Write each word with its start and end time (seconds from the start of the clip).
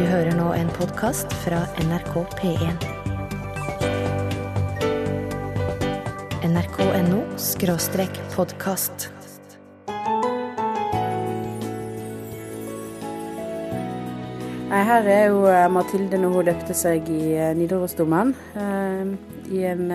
Du 0.00 0.06
hører 0.08 0.32
nå 0.32 0.46
en 0.56 0.70
podkast 0.72 1.28
fra 1.42 1.58
NRK 1.76 2.14
P1. 2.38 2.84
nrk.no 6.48 7.18
skråstrek 7.36 8.16
podkast. 8.32 9.10
Nei, 14.70 14.80
her 14.88 15.04
er 15.04 15.28
jo 15.34 15.44
eh, 15.52 15.68
Mathilde 15.68 16.16
når 16.24 16.32
hun 16.38 16.48
løpte 16.48 16.80
seg 16.80 17.12
i 17.12 17.36
eh, 17.36 17.52
Nidarosdomen. 17.60 18.32
Eh, 18.56 19.14
I 19.52 19.64
en 19.74 19.86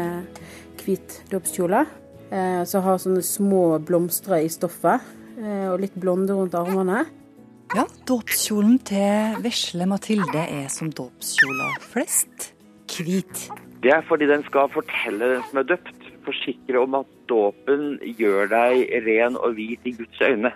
hvit 0.85 1.21
dåpskjole. 1.33 1.81
Så 2.29 2.85
har 2.85 3.01
sånne 3.01 3.25
små 3.25 3.79
blomster 3.81 4.37
i 4.37 4.53
stoffet. 4.53 5.01
Og 5.41 5.79
litt 5.81 5.97
blonde 5.97 6.37
rundt 6.37 6.61
armene. 6.61 7.07
Ja, 7.73 7.85
dåpskjolen 8.05 8.75
til 8.85 9.39
vesle 9.41 9.87
Mathilde 9.89 10.43
er 10.43 10.67
som 10.69 10.91
dåpskjoler 10.93 11.79
flest 11.81 12.51
hvit. 12.93 13.47
Det 13.81 13.89
er 13.91 14.05
fordi 14.05 14.27
den 14.29 14.45
skal 14.45 14.69
fortelle 14.73 15.31
den 15.33 15.41
som 15.49 15.59
er 15.61 15.67
døpt, 15.73 16.05
forsikre 16.25 16.83
om 16.83 16.99
at 17.01 17.09
dåpen 17.29 17.97
gjør 18.19 18.51
deg 18.53 18.93
ren 19.07 19.37
og 19.39 19.57
hvit 19.57 19.81
i 19.89 19.95
Guds 19.97 20.21
øyne. 20.21 20.53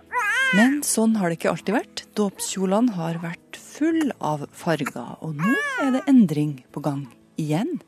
Men 0.58 0.80
sånn 0.86 1.18
har 1.18 1.30
det 1.30 1.40
ikke 1.40 1.52
alltid 1.56 1.76
vært. 1.76 2.06
Dåpskjolene 2.18 2.96
har 2.98 3.20
vært 3.26 3.60
full 3.60 4.14
av 4.22 4.46
farger, 4.54 5.18
og 5.26 5.38
nå 5.42 5.54
er 5.82 5.94
det 5.98 6.06
endring 6.10 6.60
på 6.74 6.84
gang 6.86 7.08
igjen. 7.42 7.80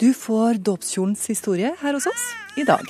Du 0.00 0.10
får 0.16 0.62
dåpskjolens 0.64 1.24
historie 1.30 1.72
her 1.80 1.96
hos 1.96 2.08
oss 2.10 2.28
i 2.56 2.66
dag. 2.68 2.88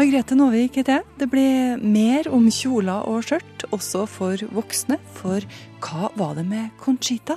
Margrethe 0.00 0.32
Nåvik 0.32 0.78
heter 0.78 0.94
jeg. 0.94 1.04
Det 1.20 1.26
blir 1.28 1.80
mer 1.84 2.24
om 2.32 2.46
kjoler 2.48 3.04
og 3.04 3.18
skjørt, 3.26 3.66
også 3.68 4.06
for 4.08 4.40
voksne. 4.56 4.96
For 5.12 5.44
hva 5.84 6.08
var 6.16 6.38
det 6.38 6.46
med 6.48 6.70
Conchita? 6.80 7.36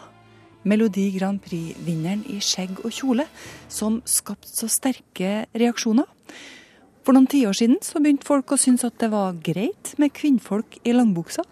Melodi 0.64 1.10
Grand 1.18 1.42
Prix-vinneren 1.44 2.22
i 2.32 2.38
skjegg 2.40 2.80
og 2.86 2.96
kjole, 2.96 3.28
som 3.68 4.00
skapte 4.08 4.48
så 4.48 4.72
sterke 4.72 5.34
reaksjoner. 5.52 6.08
For 7.04 7.12
noen 7.12 7.28
tiår 7.28 7.60
siden 7.60 7.84
så 7.84 8.00
begynte 8.00 8.30
folk 8.32 8.56
å 8.56 8.62
synes 8.64 8.88
at 8.88 8.96
det 9.04 9.12
var 9.12 9.36
greit 9.44 9.92
med 10.00 10.16
kvinnfolk 10.16 10.80
i 10.88 10.96
langbuksa, 10.96 11.44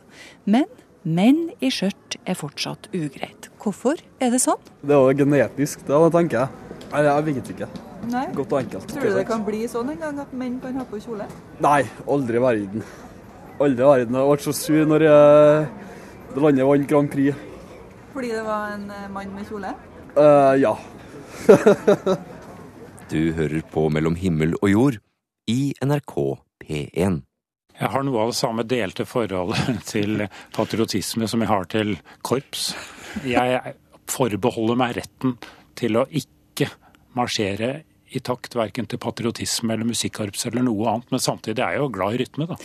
men 0.47 0.71
menn 1.03 1.49
i 1.59 1.75
skjørt 1.75 2.21
er 2.23 2.39
fortsatt 2.39 2.87
ugreit. 2.95 3.51
Hvorfor 3.59 3.99
er 4.23 4.31
det 4.31 4.45
sånn? 4.47 4.63
Det 4.79 4.95
er 4.95 5.09
jo 5.11 5.23
genetisk, 5.25 5.83
det, 5.91 6.03
tenker 6.15 6.45
jeg. 6.45 6.67
Nei, 6.87 7.07
jeg 7.11 7.31
vet 7.33 7.57
ikke. 7.57 7.73
Nei. 8.09 8.25
Godt 8.33 8.55
og 8.55 8.59
enkelt. 8.63 8.89
Tror 8.89 9.05
du 9.05 9.15
det 9.19 9.27
kan 9.29 9.43
bli 9.45 9.61
sånn 9.69 9.93
en 9.93 10.01
gang 10.01 10.19
at 10.23 10.33
menn 10.33 10.57
kan 10.63 10.79
ha 10.79 10.85
på 10.89 10.99
kjole? 11.03 11.27
Nei, 11.61 11.83
aldri 12.09 12.39
i 12.39 12.43
verden. 12.43 12.83
Aldri 13.61 13.85
i 13.85 13.89
verden. 13.91 14.17
Jeg 14.17 14.31
ble 14.31 14.45
så 14.47 14.55
sur 14.57 14.89
når 14.89 15.05
jeg, 15.05 15.69
det 16.33 16.43
landet 16.45 16.69
vant 16.71 16.89
Grand 16.89 17.11
Prix. 17.13 17.47
Fordi 18.11 18.33
det 18.33 18.43
var 18.43 18.73
en 18.73 18.89
eh, 18.91 19.07
mann 19.13 19.33
med 19.35 19.47
kjole? 19.47 19.73
Uh, 20.17 20.53
ja. 20.59 20.75
Du 23.11 23.33
hører 23.35 23.59
på 23.67 23.89
Mellom 23.91 24.15
himmel 24.15 24.53
og 24.61 24.69
jord 24.71 24.97
i 25.51 25.73
NRK 25.83 26.13
P1. 26.63 27.17
Jeg 27.81 27.89
har 27.91 28.05
noe 28.07 28.21
av 28.23 28.29
det 28.31 28.37
samme 28.37 28.63
delte 28.63 29.03
forholdet 29.09 29.81
til 29.91 30.23
patriotisme 30.55 31.27
som 31.27 31.43
jeg 31.43 31.51
har 31.51 31.67
til 31.71 31.97
korps. 32.23 32.69
Jeg 33.27 33.75
forbeholder 34.11 34.79
meg 34.79 34.95
retten 35.01 35.35
til 35.75 35.99
å 35.99 36.05
ikke 36.07 36.69
marsjere 37.19 37.81
i 38.11 38.21
takt 38.23 38.55
verken 38.57 38.87
til 38.89 38.99
patriotisme 39.01 39.75
eller 39.75 39.87
musikkorps 39.87 40.45
eller 40.49 40.65
noe 40.67 40.89
annet, 40.91 41.13
men 41.13 41.23
samtidig 41.23 41.63
er 41.63 41.77
jeg 41.77 41.83
jo 41.83 41.91
glad 41.95 42.15
i 42.17 42.21
rytme, 42.23 42.49
da. 42.51 42.59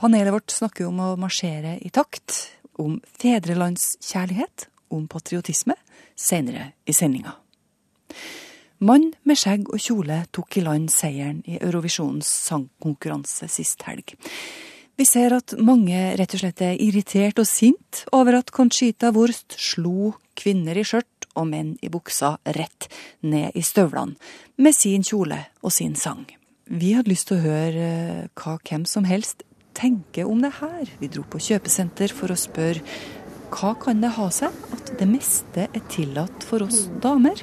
Panelet 0.00 0.34
vårt 0.34 0.50
snakker 0.50 0.88
om 0.88 1.00
å 1.00 1.14
marsjere 1.20 1.76
i 1.80 1.90
takt, 1.94 2.36
om 2.82 2.98
fedrelandskjærlighet, 3.22 4.68
om 4.94 5.06
patriotisme, 5.10 5.76
senere 6.18 6.72
i 6.86 6.94
sendinga. 6.94 7.36
Mann 8.84 9.12
med 9.24 9.38
skjegg 9.38 9.70
og 9.70 9.80
kjole 9.80 10.24
tok 10.34 10.58
i 10.58 10.64
land 10.64 10.90
seieren 10.92 11.40
i 11.48 11.56
Eurovisjonens 11.60 12.28
sangkonkurranse 12.50 13.48
sist 13.48 13.86
helg. 13.86 14.16
Vi 14.94 15.06
ser 15.08 15.34
at 15.34 15.56
mange 15.58 15.98
rett 16.18 16.34
og 16.36 16.42
slett 16.42 16.60
er 16.62 16.78
irritert 16.82 17.40
og 17.42 17.48
sint 17.50 18.04
over 18.14 18.38
at 18.38 18.52
Conchita 18.54 19.10
Wurst 19.14 19.56
slo 19.58 20.12
kvinner 20.38 20.78
i 20.78 20.84
skjørt 20.86 21.08
og 21.34 21.48
menn 21.50 21.74
i 21.82 21.90
buksa 21.92 22.36
rett 22.56 22.88
ned 23.22 23.54
i 23.54 23.62
støvlene 23.64 24.16
med 24.56 24.76
sin 24.76 25.04
kjole 25.06 25.40
og 25.62 25.74
sin 25.74 25.94
sang. 25.98 26.24
Vi 26.70 26.94
hadde 26.96 27.12
lyst 27.12 27.28
til 27.28 27.38
å 27.38 27.44
høre 27.44 27.88
eh, 27.90 28.22
hva 28.40 28.56
hvem 28.62 28.86
som 28.88 29.04
helst 29.04 29.44
tenker 29.76 30.30
om 30.30 30.40
det 30.44 30.54
her. 30.60 30.88
Vi 31.00 31.10
dro 31.12 31.24
på 31.28 31.42
kjøpesenter 31.42 32.14
for 32.14 32.32
å 32.32 32.38
spørre 32.38 32.80
hva 33.54 33.74
kan 33.78 34.00
det 34.02 34.14
ha 34.16 34.30
seg 34.34 34.54
at 34.74 34.94
det 34.98 35.06
meste 35.06 35.68
er 35.68 35.84
tillatt 35.92 36.46
for 36.48 36.64
oss 36.64 36.88
damer, 37.04 37.38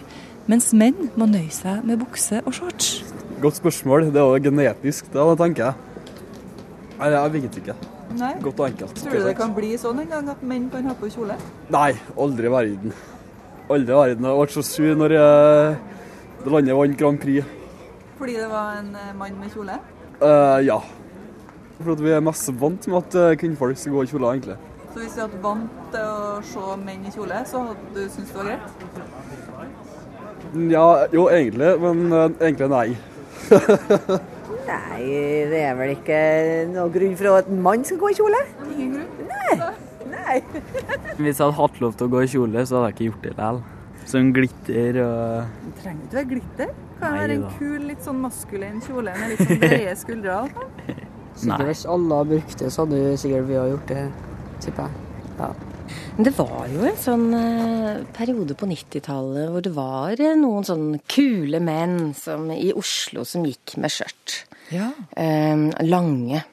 mens 0.51 0.71
menn 0.75 1.11
må 1.15 1.27
nøye 1.29 1.51
seg 1.53 1.85
med 1.87 2.01
bukse 2.01 2.41
og 2.43 2.55
shorts? 2.57 2.99
Godt 3.41 3.61
spørsmål. 3.61 4.09
Det 4.11 4.19
er 4.19 4.27
jo 4.27 4.43
genetisk, 4.49 5.07
det 5.13 5.29
tenker 5.39 5.69
jeg. 5.69 5.87
Nei, 6.99 7.13
jeg 7.15 7.33
vet 7.37 7.61
ikke. 7.61 7.77
Nei. 8.19 8.33
Godt 8.43 8.59
og 8.59 8.67
enkelt. 8.67 8.99
Tror 8.99 9.15
du 9.15 9.25
det 9.29 9.37
kan 9.39 9.53
bli 9.55 9.71
sånn 9.79 10.03
en 10.03 10.11
gang 10.11 10.27
at 10.33 10.43
menn 10.45 10.67
kan 10.73 10.89
ha 10.89 10.97
på 10.97 11.09
kjole? 11.13 11.37
Nei, 11.73 11.91
aldri 12.19 12.49
i 12.49 12.53
verden. 12.53 12.93
Aldri 13.71 13.93
i 13.93 13.97
verden. 13.97 14.27
Jeg 14.27 14.39
ble 14.39 14.53
så 14.55 14.63
sur 14.67 14.97
når 14.99 15.15
jeg, 15.15 15.75
det 16.43 16.53
landet 16.53 16.77
vant 16.77 16.97
Grand 16.99 17.19
Prix. 17.21 17.45
Fordi 18.17 18.33
det 18.37 18.49
var 18.51 18.79
en 18.79 18.89
eh, 18.95 19.13
mann 19.17 19.37
med 19.39 19.53
kjole? 19.53 19.77
Uh, 20.21 20.59
ja. 20.65 20.77
For 21.81 21.93
at 21.95 22.03
vi 22.03 22.11
er 22.13 22.25
mest 22.25 22.51
vant 22.61 22.87
med 22.91 22.99
at 22.99 23.17
eh, 23.17 23.37
kvinnfolk 23.41 23.79
skal 23.79 23.95
gå 23.95 24.03
i 24.03 24.11
kjoler, 24.11 24.35
egentlig. 24.35 24.57
Så 24.91 24.99
hvis 24.99 25.15
du 25.15 25.21
hadde 25.23 25.39
vant 25.45 25.79
til 25.93 26.11
å 26.11 26.35
se 26.51 26.75
menn 26.83 27.07
i 27.07 27.13
kjole, 27.15 27.39
så 27.47 27.63
hadde 27.69 27.95
du 27.95 28.01
syntes 28.11 28.33
det 28.33 28.37
var 28.37 28.51
greit? 28.51 28.67
Ja, 30.73 30.85
jo 31.15 31.25
egentlig, 31.31 31.71
men 31.79 32.13
egentlig 32.19 32.69
nei. 32.75 32.87
Nei, 34.71 35.01
det 35.49 35.61
er 35.65 35.73
vel 35.79 35.95
ikke 35.95 36.19
noen 36.69 36.93
grunn 36.93 37.17
for 37.17 37.39
at 37.39 37.49
en 37.49 37.63
mann 37.63 37.83
skal 37.87 37.99
gå 38.03 38.11
i 38.11 38.17
kjole? 38.19 38.41
Ingen 38.69 38.93
grunn? 38.99 39.20
Nei. 40.31 40.39
Hvis 41.21 41.37
jeg 41.37 41.43
hadde 41.43 41.57
hatt 41.59 41.79
lov 41.83 41.95
til 41.99 42.07
å 42.07 42.13
gå 42.15 42.23
i 42.23 42.31
kjole, 42.31 42.65
så 42.65 42.79
hadde 42.79 42.91
jeg 42.91 42.97
ikke 42.97 43.07
gjort 43.09 43.23
det 43.25 43.33
likevel. 43.35 43.61
Sånn 44.11 44.31
glitter 44.35 44.97
og 45.03 45.51
Det 45.61 45.73
trenger 45.83 46.05
ikke 46.07 46.17
være 46.17 46.29
glitter. 46.31 46.71
Kan 47.01 47.13
Nei 47.15 47.19
være 47.21 47.35
en 47.37 47.43
da. 47.45 47.51
kul, 47.57 47.81
litt 47.89 48.05
sånn 48.05 48.21
maskulin 48.21 48.81
kjole 48.85 49.13
med 49.17 49.33
litt 49.33 49.43
sånn 49.45 49.61
brede 49.61 49.97
skuldre. 49.99 50.37
altså. 50.45 50.69
Nei. 51.51 51.57
Hvis 51.69 51.83
alle 51.89 52.17
hadde 52.19 52.35
brukt 52.35 52.59
det, 52.61 52.71
så 52.73 52.85
hadde 52.85 53.17
sikkert 53.21 53.47
vi 53.47 53.57
ha 53.57 53.67
gjort 53.71 53.91
det, 53.91 54.01
tipper 54.61 54.89
jeg. 54.89 55.05
Ja. 55.39 55.51
Men 56.15 56.27
det 56.27 56.33
var 56.37 56.67
jo 56.71 56.83
en 56.87 56.99
sånn 57.01 57.25
eh, 57.35 58.01
periode 58.15 58.55
på 58.59 58.67
90-tallet 58.69 59.49
hvor 59.51 59.63
det 59.65 59.73
var 59.75 60.21
eh, 60.21 60.37
noen 60.39 60.67
sånn 60.67 60.85
kule 61.09 61.59
menn 61.63 62.13
som, 62.17 62.45
i 62.53 62.71
Oslo 62.77 63.25
som 63.27 63.47
gikk 63.47 63.75
med 63.81 63.93
skjørt. 63.95 64.37
Ja. 64.71 64.91
Eh, 65.19 65.67
lange. 65.87 66.43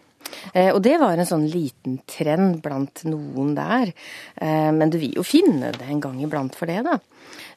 Eh, 0.55 0.71
og 0.73 0.81
det 0.87 0.97
var 1.03 1.19
en 1.19 1.29
sånn 1.29 1.47
liten 1.51 2.01
trend 2.11 2.61
blant 2.65 3.05
noen 3.09 3.55
der. 3.59 3.95
Eh, 4.37 4.71
men 4.75 4.93
du 4.93 5.01
vil 5.03 5.19
jo 5.19 5.27
finne 5.27 5.73
det 5.77 5.89
en 5.89 6.03
gang 6.05 6.19
iblant 6.23 6.57
for 6.59 6.71
det, 6.71 6.83
da. 6.87 6.99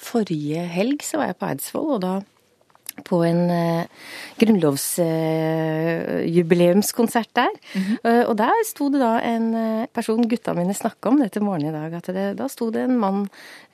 Forrige 0.01 0.65
helg 0.73 1.05
så 1.05 1.21
var 1.21 1.31
jeg 1.31 1.41
på 1.41 1.51
Eidsvoll, 1.51 1.97
og 1.97 2.05
da 2.05 2.19
på 3.07 3.21
en 3.25 3.49
eh, 3.51 3.85
grunnlovsjubileumskonsert 4.41 7.29
der. 7.37 7.49
Eh, 8.03 8.23
og 8.27 8.37
der 8.39 8.63
sto 8.67 8.89
det 8.93 8.99
da 9.01 9.19
en 9.25 9.55
eh, 9.55 9.87
person 9.93 10.29
gutta 10.29 10.53
mine 10.57 10.73
snakka 10.75 11.09
om 11.11 11.19
det 11.21 11.29
til 11.35 11.43
morgenen 11.47 11.71
i 11.71 11.77
dag. 11.77 11.91
at 11.97 12.07
det, 12.13 12.37
Da 12.39 12.45
sto 12.51 12.65
det 12.71 12.81
en 12.85 12.99
mann, 12.99 13.21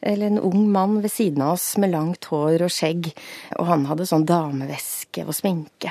eller 0.02 0.26
en 0.28 0.40
ung 0.40 0.72
mann 0.72 1.02
ved 1.02 1.12
siden 1.12 1.42
av 1.42 1.52
oss 1.58 1.78
med 1.78 1.92
langt 1.92 2.26
hår 2.32 2.62
og 2.66 2.72
skjegg. 2.74 3.14
Og 3.60 3.66
han 3.72 3.86
hadde 3.90 4.10
sånn 4.10 4.28
dameveske 4.28 5.22
og 5.26 5.34
sminke. 5.36 5.90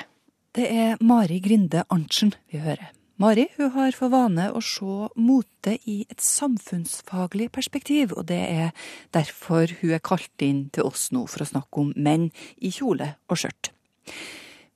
Det 0.56 0.66
er 0.72 0.96
Mari 1.00 1.40
Grinde 1.44 1.84
Arntzen 1.92 2.32
vi 2.50 2.58
hører. 2.64 2.86
Mari 3.16 3.46
hun 3.56 3.70
har 3.72 3.94
for 3.96 4.12
vane 4.12 4.50
å 4.52 4.60
se 4.60 5.08
mote 5.16 5.72
i 5.88 6.02
et 6.04 6.20
samfunnsfaglig 6.20 7.46
perspektiv, 7.54 8.12
og 8.12 8.26
det 8.28 8.42
er 8.44 8.90
derfor 9.16 9.72
hun 9.80 9.94
er 9.96 10.02
kalt 10.04 10.44
inn 10.44 10.66
til 10.68 10.84
oss 10.90 11.08
nå 11.16 11.22
for 11.24 11.40
å 11.40 11.48
snakke 11.48 11.80
om 11.80 11.94
menn 11.96 12.26
i 12.60 12.68
kjole 12.76 13.14
og 13.32 13.40
skjørt. 13.40 13.70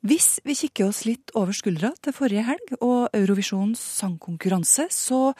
Hvis 0.01 0.39
vi 0.41 0.55
kikker 0.57 0.89
oss 0.89 1.03
litt 1.05 1.29
over 1.37 1.53
skuldra 1.53 1.91
til 2.01 2.17
forrige 2.17 2.47
helg 2.47 2.73
og 2.79 3.13
Eurovisjonens 3.13 3.83
sangkonkurranse, 4.01 4.87
så 4.89 5.35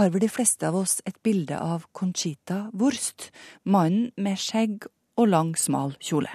har 0.00 0.08
vel 0.08 0.24
de 0.24 0.32
fleste 0.32 0.64
av 0.64 0.80
oss 0.80 1.02
et 1.04 1.20
bilde 1.20 1.60
av 1.60 1.84
Conchita 1.92 2.70
Wurst, 2.72 3.28
mannen 3.68 4.08
med 4.16 4.40
skjegg 4.40 4.88
og 5.20 5.28
lang, 5.28 5.52
smal 5.60 5.92
kjole. 6.00 6.32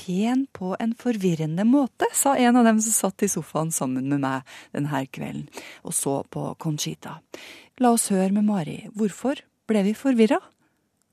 Pen 0.00 0.46
på 0.56 0.72
en 0.80 0.94
forvirrende 0.96 1.64
måte, 1.68 2.08
sa 2.16 2.36
en 2.36 2.56
av 2.56 2.64
dem 2.64 2.80
som 2.80 2.94
satt 2.96 3.24
i 3.26 3.28
sofaen 3.28 3.72
sammen 3.74 4.08
med 4.08 4.22
meg 4.24 4.54
denne 4.72 5.04
kvelden 5.12 5.48
og 5.84 5.96
så 5.96 6.20
på 6.24 6.54
Conchita. 6.62 7.18
La 7.80 7.92
oss 7.92 8.08
høre 8.12 8.32
med 8.32 8.46
Mari. 8.48 8.78
Hvorfor 8.96 9.42
ble 9.68 9.84
vi 9.84 9.96
forvirra? 9.96 10.40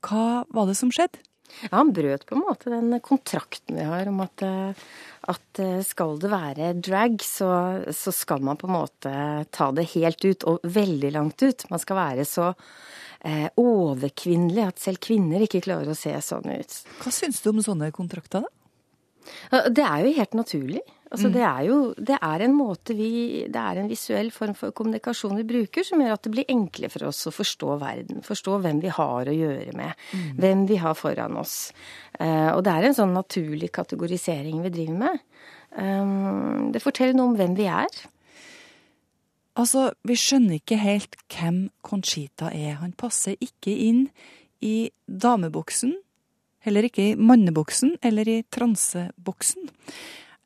Hva 0.04 0.44
var 0.54 0.70
det 0.70 0.78
som 0.78 0.92
skjedde? 0.94 1.20
Ja, 1.62 1.78
Han 1.80 1.92
brøt 1.96 2.26
på 2.28 2.36
en 2.36 2.44
måte 2.44 2.70
den 2.72 2.92
kontrakten 3.04 3.78
vi 3.78 3.86
har 3.88 4.08
om 4.10 4.20
at, 4.24 4.42
eh, 4.44 4.82
at 5.32 5.62
eh, 5.64 5.80
skal 5.86 6.18
det 6.20 6.30
være 6.32 6.74
drag, 6.76 7.16
så, 7.24 7.48
så 7.92 8.12
skal 8.12 8.44
man 8.44 8.60
på 8.60 8.68
en 8.68 8.76
måte 8.76 9.14
ta 9.54 9.70
det 9.72 9.88
helt 9.94 10.24
ut, 10.24 10.44
og 10.44 10.60
veldig 10.64 11.12
langt 11.16 11.42
ut. 11.42 11.64
Man 11.72 11.82
skal 11.82 12.00
være 12.00 12.28
så 12.28 12.50
eh, 12.52 13.48
overkvinnelig 13.56 14.68
at 14.68 14.84
selv 14.84 15.02
kvinner 15.08 15.44
ikke 15.44 15.64
klarer 15.64 15.92
å 15.92 15.98
se 15.98 16.12
sånn 16.24 16.52
ut. 16.52 16.78
Hva 17.00 17.14
syns 17.16 17.40
du 17.42 17.50
om 17.54 17.64
sånne 17.64 17.90
kontrakter, 17.96 18.44
da? 18.44 18.57
Det 19.50 19.84
er 19.84 20.04
jo 20.04 20.14
helt 20.16 20.34
naturlig. 20.34 20.80
Altså, 21.10 21.28
Mm. 21.28 21.32
det 21.32 21.42
er 21.42 21.62
jo 21.64 21.94
det 21.94 22.18
er 22.20 22.42
en 22.44 22.52
måte 22.54 22.94
vi 22.94 23.46
Det 23.48 23.56
er 23.56 23.78
en 23.80 23.88
visuell 23.88 24.30
form 24.30 24.54
for 24.54 24.70
kommunikasjon 24.72 25.36
vi 25.36 25.42
bruker 25.44 25.82
som 25.82 26.00
gjør 26.00 26.12
at 26.12 26.22
det 26.22 26.32
blir 26.32 26.44
enklere 26.52 26.90
for 26.90 27.06
oss 27.08 27.26
å 27.26 27.32
forstå 27.32 27.78
verden. 27.80 28.20
Forstå 28.22 28.60
hvem 28.60 28.80
vi 28.82 28.88
har 28.88 29.24
å 29.24 29.32
gjøre 29.32 29.72
med. 29.74 29.94
Mm. 30.12 30.36
Hvem 30.36 30.66
vi 30.68 30.76
har 30.76 30.94
foran 30.94 31.36
oss. 31.36 31.72
Eh, 32.20 32.52
og 32.52 32.62
det 32.64 32.72
er 32.72 32.84
en 32.84 32.94
sånn 32.94 33.14
naturlig 33.16 33.70
kategorisering 33.72 34.62
vi 34.62 34.68
driver 34.68 34.98
med. 34.98 35.20
Um, 35.78 36.72
det 36.72 36.82
forteller 36.82 37.14
noe 37.14 37.28
om 37.32 37.36
hvem 37.36 37.54
vi 37.56 37.66
er. 37.66 37.88
Altså, 39.58 39.92
vi 40.06 40.14
skjønner 40.14 40.60
ikke 40.60 40.78
helt 40.78 41.16
hvem 41.34 41.70
Conchita 41.82 42.52
er. 42.54 42.76
Han 42.82 42.92
passer 42.92 43.34
ikke 43.42 43.74
inn 43.74 44.04
i 44.62 44.90
dameboksen, 45.08 45.94
heller 46.64 46.88
ikke 46.88 47.10
i 47.10 47.16
manneboksen 47.18 47.96
eller 48.04 48.28
i 48.28 48.42
transeboksen. 48.50 49.70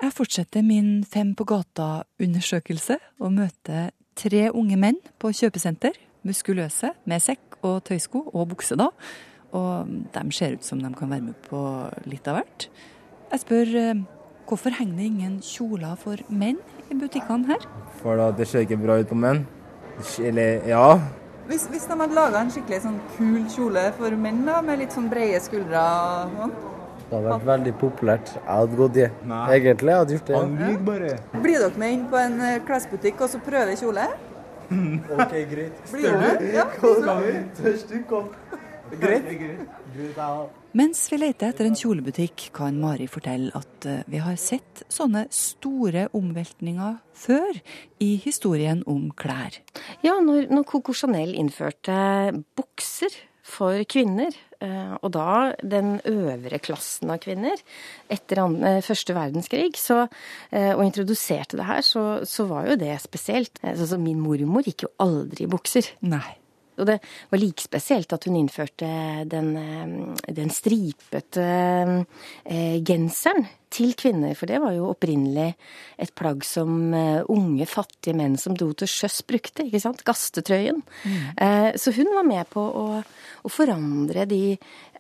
Jeg 0.03 0.15
fortsetter 0.17 0.65
min 0.67 1.05
Fem 1.07 1.35
på 1.39 1.47
gata-undersøkelse 1.47 2.97
og 3.23 3.37
møter 3.37 3.93
tre 4.19 4.49
unge 4.51 4.79
menn 4.81 4.99
på 5.23 5.31
kjøpesenter. 5.31 5.95
Muskuløse, 6.27 6.93
med 7.07 7.23
sekk 7.23 7.59
og 7.67 7.85
tøysko 7.87 8.25
og 8.31 8.49
bukse, 8.53 8.77
da. 8.79 8.89
Og 9.55 9.89
de 10.15 10.23
ser 10.35 10.57
ut 10.57 10.67
som 10.67 10.81
de 10.83 10.91
kan 10.95 11.11
være 11.11 11.29
med 11.29 11.39
på 11.49 11.61
litt 12.09 12.29
av 12.31 12.41
hvert. 12.41 12.69
Jeg 13.33 13.43
spør 13.43 13.73
eh, 13.81 14.03
hvorfor 14.49 14.75
henger 14.77 14.99
det 14.99 15.09
ingen 15.09 15.41
kjoler 15.45 15.97
for 15.99 16.21
menn 16.29 16.61
i 16.91 16.99
butikkene 16.99 17.49
her? 17.51 17.67
For 18.03 18.19
da, 18.19 18.31
det 18.37 18.49
ser 18.51 18.67
ikke 18.67 18.81
bra 18.83 18.99
ut 19.01 19.11
på 19.11 19.19
menn. 19.19 19.45
Eller, 20.23 20.63
ja. 20.69 20.99
Hvis, 21.53 21.67
hvis 21.69 21.83
de 21.85 21.97
hadde 22.01 22.17
laga 22.17 22.41
en 22.41 22.51
skikkelig 22.53 22.79
sånn 22.81 22.95
kul 23.13 23.43
kjole 23.53 23.83
for 23.99 24.15
menn, 24.17 24.39
da, 24.47 24.63
med 24.65 24.79
litt 24.81 24.95
sånn 24.97 25.11
brede 25.13 25.37
skuldre 25.45 25.83
og 25.85 26.37
sånn. 26.39 26.55
Det 27.03 27.19
hadde 27.19 27.29
vært 27.29 27.45
veldig 27.51 27.73
populært. 27.77 28.31
Jeg 28.39 28.47
hadde 28.49 28.79
gått 28.79 28.97
i. 28.97 29.05
Egentlig 29.29 29.93
jeg 29.93 30.01
hadde 30.01 30.17
gjort 30.17 30.31
det. 30.31 30.39
Han 30.39 30.55
lyver 30.63 30.87
bare. 30.87 31.11
Blir 31.45 31.59
dere 31.61 31.83
med 31.83 31.97
inn 31.99 32.07
på 32.09 32.21
en 32.23 32.39
eh, 32.49 32.55
klesbutikk 32.65 33.21
og 33.27 33.29
så 33.35 33.41
prøver 33.45 33.77
kjole? 33.77 34.07
OK, 35.19 35.35
greit. 35.53 35.85
Blir 35.93 36.17
du? 36.23 36.49
Ja. 36.57 36.65
Tørst 37.61 37.93
du 37.93 37.99
kom. 38.09 38.33
Greit. 39.03 39.29
Mens 40.73 41.03
vi 41.13 41.19
leter 41.21 41.51
etter 41.53 41.69
en 41.69 41.77
kjolebutikk, 41.77 42.47
kan 42.57 42.79
Mari 42.81 43.09
fortelle 43.11 43.53
at 43.59 43.89
eh, 43.89 44.05
vi 44.09 44.23
har 44.25 44.39
sett 44.41 44.85
sånne 44.93 45.27
store 45.35 46.07
omveltninger 46.17 46.97
før 47.25 47.59
i 48.01 48.15
historien 48.23 48.81
om 48.89 49.11
klær. 49.17 49.59
Ja, 50.05 50.17
når, 50.25 50.49
når 50.53 50.67
Coco 50.71 50.97
Chanel 50.97 51.35
innførte 51.37 52.33
bukser 52.57 53.13
for 53.45 53.85
kvinner, 53.85 54.33
eh, 54.65 54.95
og 55.03 55.13
da 55.13 55.53
den 55.61 55.99
øvre 56.09 56.63
klassen 56.63 57.13
av 57.13 57.21
kvinner, 57.23 57.61
etter 58.09 58.41
eh, 58.41 58.83
første 58.87 59.17
verdenskrig, 59.19 59.75
så, 59.77 60.07
og 60.73 60.85
introduserte 60.87 61.61
det 61.61 61.69
her, 61.69 61.85
så, 61.85 62.07
så 62.25 62.49
var 62.49 62.73
jo 62.73 62.81
det 62.81 62.95
spesielt. 63.05 63.61
Sånn 63.61 64.07
min 64.09 64.23
mormor 64.25 64.65
gikk 64.65 64.89
jo 64.89 64.95
aldri 65.05 65.45
i 65.45 65.53
bukser. 65.53 65.93
Nei. 66.01 66.42
Og 66.81 66.89
det 66.89 66.99
var 67.31 67.41
like 67.41 67.65
spesielt 67.65 68.13
at 68.15 68.29
hun 68.29 68.39
innførte 68.41 68.89
den, 69.29 69.51
eh, 69.57 70.33
den 70.33 70.53
stripete 70.55 71.49
eh, 72.45 72.79
genseren 72.85 73.49
til 73.73 73.95
kvinner, 73.97 74.35
for 74.37 74.51
det 74.51 74.61
var 74.61 74.75
jo 74.77 74.91
opprinnelig 74.91 75.53
et 76.01 76.13
plagg 76.19 76.45
som 76.47 76.93
eh, 76.97 77.23
unge, 77.33 77.67
fattige 77.69 78.17
menn 78.17 78.37
som 78.41 78.57
dro 78.59 78.71
til 78.77 78.91
sjøs 78.91 79.23
brukte, 79.29 79.67
ikke 79.67 79.81
sant? 79.83 80.03
Gastetrøyen. 80.07 80.83
Eh, 81.37 81.71
så 81.81 81.95
hun 81.97 82.13
var 82.17 82.27
med 82.29 82.49
på 82.53 82.63
å, 82.63 82.87
å 83.01 83.53
forandre 83.53 84.27
de 84.29 84.43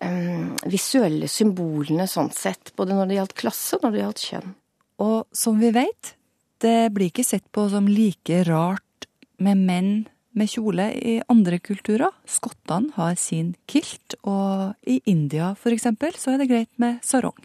um, 0.00 0.54
visuelle 0.70 1.28
symbolene 1.30 2.08
sånn 2.10 2.32
sett, 2.34 2.72
både 2.78 2.96
når 2.96 3.10
det 3.10 3.20
gjaldt 3.20 3.38
klasse 3.44 3.76
og 3.76 3.86
når 3.86 3.94
det 3.94 4.02
gjaldt 4.04 4.26
kjønn. 4.30 4.56
Og 5.02 5.18
som 5.36 5.60
vi 5.60 5.72
vet, 5.74 6.14
det 6.62 6.92
blir 6.94 7.10
ikke 7.10 7.26
sett 7.26 7.48
på 7.52 7.66
som 7.72 7.88
like 7.90 8.42
rart 8.48 9.08
med 9.42 9.58
menn 9.66 9.92
med 10.32 10.50
kjole 10.50 10.90
i 10.96 11.16
andre 11.32 11.58
kulturer. 11.62 12.12
Skottene 12.28 12.94
har 12.96 13.16
sin 13.20 13.54
kilt, 13.70 14.16
og 14.22 14.74
i 14.88 15.00
India 15.06 15.54
eksempel 15.72 16.16
så 16.18 16.34
er 16.34 16.42
det 16.42 16.50
greit 16.50 16.72
med 16.82 17.00
sarong. 17.04 17.36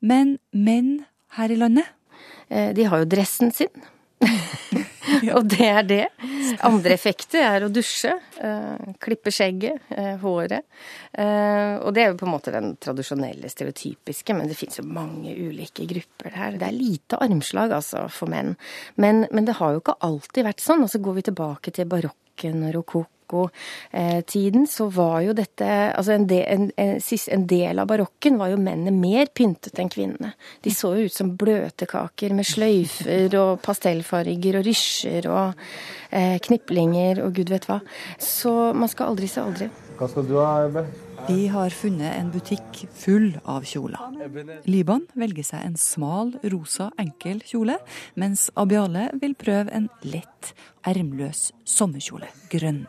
Men 0.00 0.38
menn 0.52 1.04
her 1.38 1.50
i 1.50 1.58
landet 1.58 1.90
Eh, 2.48 2.74
De 2.74 2.84
har 2.84 2.98
jo 3.02 3.04
dressen 3.04 3.52
sin. 3.52 3.72
og 5.36 5.46
det 5.50 5.66
er 5.66 5.82
det. 5.84 6.04
Andre 6.64 6.94
effekter 6.96 7.44
er 7.44 7.66
å 7.66 7.70
dusje, 7.72 8.12
eh, 8.40 8.92
klippe 9.02 9.32
skjegget, 9.34 9.90
eh, 9.90 10.14
håret. 10.22 10.64
Eh, 11.12 11.74
og 11.80 11.92
det 11.94 12.04
er 12.04 12.12
jo 12.12 12.18
på 12.20 12.28
en 12.28 12.34
måte 12.36 12.54
den 12.54 12.72
tradisjonelle, 12.80 13.50
stereotypiske, 13.52 14.36
men 14.36 14.48
det 14.48 14.56
fins 14.58 14.80
jo 14.80 14.86
mange 14.86 15.34
ulike 15.34 15.86
grupper 15.90 16.38
her. 16.38 16.58
Det 16.60 16.68
er 16.68 16.78
lite 16.78 17.20
armslag, 17.20 17.74
altså, 17.80 18.06
for 18.12 18.32
menn. 18.32 18.54
Men, 18.96 19.26
men 19.30 19.48
det 19.48 19.58
har 19.60 19.74
jo 19.74 19.84
ikke 19.84 19.98
alltid 20.00 20.48
vært 20.48 20.64
sånn. 20.64 20.86
Og 20.86 20.92
så 20.92 21.02
går 21.04 21.20
vi 21.20 21.28
tilbake 21.30 21.74
til 21.74 21.90
barokken 22.34 22.64
og 22.64 22.74
rokokko-tiden, 22.74 24.66
så 24.66 24.88
var 24.90 25.22
jo 25.22 25.32
dette 25.32 25.64
Altså 25.96 26.12
en 26.12 26.26
del, 26.26 26.44
en, 26.48 26.70
en, 26.76 27.00
en 27.00 27.46
del 27.46 27.78
av 27.78 27.86
barokken 27.86 28.38
var 28.38 28.50
jo 28.50 28.56
mennene 28.56 28.92
mer 28.92 29.26
pyntet 29.34 29.78
enn 29.78 29.88
kvinnene. 29.88 30.34
De 30.62 30.70
så 30.70 30.94
jo 30.96 31.06
ut 31.06 31.14
som 31.14 31.36
bløtkaker 31.36 32.34
med 32.34 32.44
sløyfer 32.44 33.34
og 33.38 33.60
pastellfarger 33.62 34.58
og 34.58 34.66
rysjer 34.66 35.28
og 35.28 35.54
eh, 36.10 36.38
kniplinger 36.40 37.22
og 37.24 37.34
gud 37.34 37.50
vet 37.50 37.66
hva. 37.68 37.80
Så 38.18 38.72
man 38.74 38.88
skal 38.88 39.12
aldri 39.12 39.28
se 39.28 39.40
aldri. 39.40 39.70
Hva 39.98 40.08
skal 40.08 40.26
du 40.26 40.38
ha, 40.40 40.64
Ebbe? 40.66 41.03
Vi 41.28 41.46
har 41.48 41.70
funnet 41.70 42.12
en 42.18 42.30
butikk 42.34 42.82
full 42.92 43.30
av 43.48 43.64
kjoler. 43.64 44.00
Liban 44.68 45.06
velger 45.16 45.46
seg 45.46 45.62
en 45.64 45.76
smal, 45.80 46.34
rosa, 46.52 46.90
enkel 47.00 47.40
kjole, 47.46 47.78
mens 48.20 48.50
Abiale 48.60 49.06
vil 49.22 49.36
prøve 49.38 49.72
en 49.72 49.88
lett, 50.04 50.52
ermløs 50.84 51.48
sommerkjole, 51.64 52.28
grønn. 52.52 52.84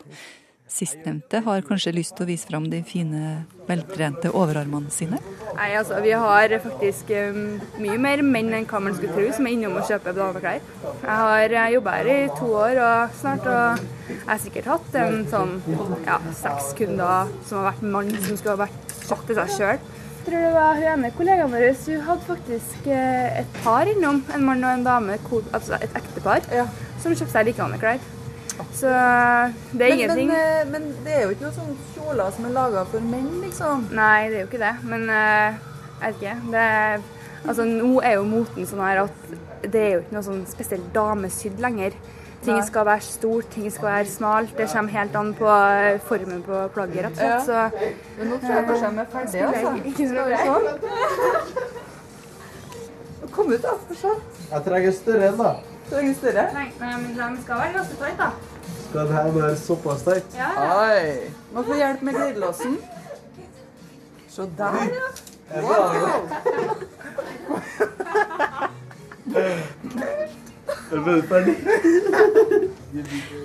Sistnevnte 0.66 1.44
har 1.46 1.62
kanskje 1.62 1.92
lyst 1.94 2.16
til 2.18 2.26
å 2.26 2.28
vise 2.32 2.48
fram 2.50 2.64
de 2.72 2.80
fine, 2.86 3.44
veltrente 3.68 4.32
overarmene 4.34 4.90
sine. 4.90 5.20
Nei, 5.54 5.68
altså, 5.78 6.00
Vi 6.02 6.14
har 6.18 6.56
faktisk 6.64 7.12
um, 7.14 7.60
mye 7.84 7.98
mer 8.02 8.24
menn 8.26 8.50
enn 8.58 8.66
hva 8.66 8.82
man 8.82 8.96
skulle 8.98 9.14
tro 9.14 9.28
som 9.36 9.46
er 9.46 9.54
innom 9.54 9.78
og 9.78 9.86
kjøper 9.86 10.16
dameklær. 10.18 10.66
Jeg 11.04 11.20
har 11.22 11.54
uh, 11.54 11.68
jobba 11.76 11.94
her 12.00 12.10
i 12.10 12.18
to 12.40 12.50
år 12.64 12.82
og 12.82 13.20
snart, 13.20 13.46
og 13.46 14.10
jeg 14.10 14.24
har 14.32 14.42
sikkert 14.42 14.72
hatt 14.74 14.98
en 15.04 15.22
sånn 15.30 15.54
ja, 16.08 16.18
seks 16.42 16.74
kunder 16.82 17.30
som 17.46 17.62
har 17.62 17.70
vært 17.70 17.86
mann 17.94 18.10
som 18.18 18.34
skulle 18.34 18.58
ha 18.58 18.64
vært 18.66 18.98
kjøpt 19.06 19.30
til 19.30 19.40
seg 19.44 19.54
sjøl. 19.60 19.86
Jeg 20.26 20.32
tror 20.32 20.42
det 20.48 20.54
var 20.58 20.82
hun 20.82 20.90
ene 20.96 21.14
kollegaen 21.14 21.54
vår 21.54 21.68
hun 21.86 22.04
hadde 22.08 22.26
faktisk 22.32 22.90
eh, 22.90 23.42
et 23.44 23.62
par 23.62 23.86
innom, 23.86 24.24
en 24.34 24.50
mann 24.50 24.66
og 24.66 24.72
en 24.74 24.90
dame, 24.90 25.22
altså 25.54 25.78
et 25.78 26.02
ektepar, 26.02 26.42
som 26.98 27.14
kjøpte 27.14 27.36
seg 27.38 27.52
likedanne 27.52 27.78
klær. 27.78 28.02
Så 28.76 28.88
det 28.88 28.92
er 28.92 29.52
Men, 29.74 29.92
ingenting. 30.00 30.28
men, 30.28 30.38
eh, 30.38 30.66
men 30.72 30.82
det 31.04 31.14
er 31.16 31.24
jo 31.26 31.30
ikke 31.36 31.46
noen 31.46 31.58
sånne 31.60 31.76
kjoler 31.96 32.32
som 32.36 32.46
er 32.46 32.54
laga 32.56 32.84
for 32.92 33.00
menn, 33.04 33.32
liksom. 33.44 33.88
Nei, 33.96 34.30
det 34.32 34.36
er 34.38 34.42
jo 34.46 34.50
ikke 34.50 34.64
det. 34.64 34.76
Men 34.84 35.10
eh, 35.10 35.58
jeg 36.02 36.14
vet 36.14 36.16
ikke. 36.22 36.36
Det 36.52 36.62
er, 36.64 37.00
altså, 37.48 37.64
nå 37.70 37.94
er 38.04 38.14
jo 38.16 38.24
moten 38.30 38.68
sånn 38.70 38.84
her 38.86 38.98
at 39.06 39.16
det 39.66 39.82
er 39.82 39.92
jo 39.96 40.00
ikke 40.04 40.16
noe 40.16 40.28
sånn 40.30 40.46
spesielt 40.48 40.88
damesydd 40.96 41.60
lenger. 41.60 41.92
Ting 42.46 42.60
skal 42.62 42.86
være 42.86 43.02
stort, 43.02 43.48
ting 43.56 43.72
skal 43.74 43.88
være 43.90 44.06
smalt. 44.12 44.52
Det 44.58 44.68
kommer 44.70 44.94
helt 44.94 45.16
an 45.18 45.34
på 45.34 45.48
eh, 45.50 46.00
formen 46.06 46.44
på 46.46 46.60
plagget, 46.76 47.08
rett 47.08 47.16
og 47.18 47.18
slett. 47.18 47.46
Så, 47.48 47.54
Men 48.20 48.30
nå 48.30 48.38
tror 48.44 48.54
jeg 48.54 48.66
kanskje 48.70 48.86
de 48.86 49.00
er 49.02 49.10
ferdige, 49.16 49.48
altså. 49.50 49.70
Ikke 49.92 50.04
Skal 50.12 50.18
noe 50.20 50.28
vi 50.30 50.36
Kom 53.36 53.50
ut, 53.52 53.62
da. 53.66 53.74
Få 53.88 53.94
se. 54.00 54.12
Jeg 54.52 54.62
trenger 54.70 54.92
større 54.96 55.32
en, 55.32 55.40
da. 55.42 55.75
Trenger 55.90 56.14
større? 56.18 56.46
Nei, 56.54 56.68
men 56.80 57.06
de 57.14 57.42
skal 57.44 57.62
være 57.62 57.74
ganske 57.78 57.96
tight, 58.02 58.18
da. 58.20 58.30
Skal 58.90 59.08
det 59.08 59.14
her 59.18 59.32
være 59.36 59.56
såpass 59.60 60.04
tight? 60.08 60.38
Ja, 60.38 60.50
Oi. 60.80 61.30
Må 61.54 61.64
få 61.68 61.78
hjelp 61.78 62.02
med 62.08 62.14
glidelåsen. 62.18 62.78
Se 64.30 64.50
der, 64.58 64.82
ja. 64.96 65.08
Wow. 65.62 66.26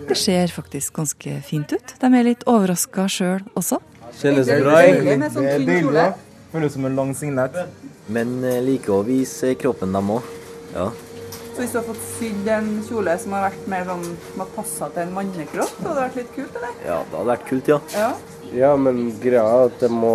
Det 0.08 0.16
ser 0.16 0.46
faktisk 0.54 0.92
ganske 0.96 1.42
fint 1.46 1.72
ut. 1.72 1.94
De 2.00 2.06
er 2.08 2.26
litt 2.26 2.42
overraska 2.48 3.06
sjøl 3.10 3.44
også. 3.58 3.80
Kjennes 4.20 4.48
Det 4.48 4.56
er 4.56 4.64
bra, 4.64 4.80
egentlig. 4.82 5.30
sånn 5.34 5.44
Det 5.44 5.52
er 5.52 5.60
tynn 5.60 5.70
deilig. 5.70 6.08
Føles 6.50 6.74
som 6.74 6.88
en 6.88 6.96
lang 6.98 7.12
signert. 7.14 7.60
Men 8.10 8.40
eh, 8.42 8.58
liker 8.64 8.96
å 8.96 9.04
vise 9.06 9.52
kroppen, 9.60 9.92
dem 9.94 10.10
òg. 10.16 10.26
Ja. 10.74 10.88
Så 11.50 11.62
hvis 11.64 11.72
du 11.74 11.78
har 11.80 11.86
fått 11.88 12.02
sydd 12.16 12.48
en 12.54 12.68
kjole 12.86 13.14
som 13.20 13.32
har 13.36 13.46
vært 13.50 13.68
mer 13.72 13.84
sånn 13.88 14.04
som 14.28 14.42
har 14.44 14.50
passa 14.54 14.88
til 14.94 15.02
en 15.02 15.14
mannekropp, 15.16 15.72
så 15.76 15.86
hadde 15.88 15.96
det 15.96 16.04
vært 16.06 16.18
litt 16.20 16.34
kult, 16.36 16.58
eller? 16.60 16.74
ja, 16.86 16.98
det 17.02 17.16
hadde 17.18 17.30
vært 17.32 17.46
kult, 17.50 17.70
ja. 17.72 17.78
Ja. 17.96 18.10
Ja, 18.54 18.70
men 18.76 19.00
greia 19.22 19.42
er 19.46 19.68
at 19.68 19.76
det 19.82 19.90
må 19.94 20.14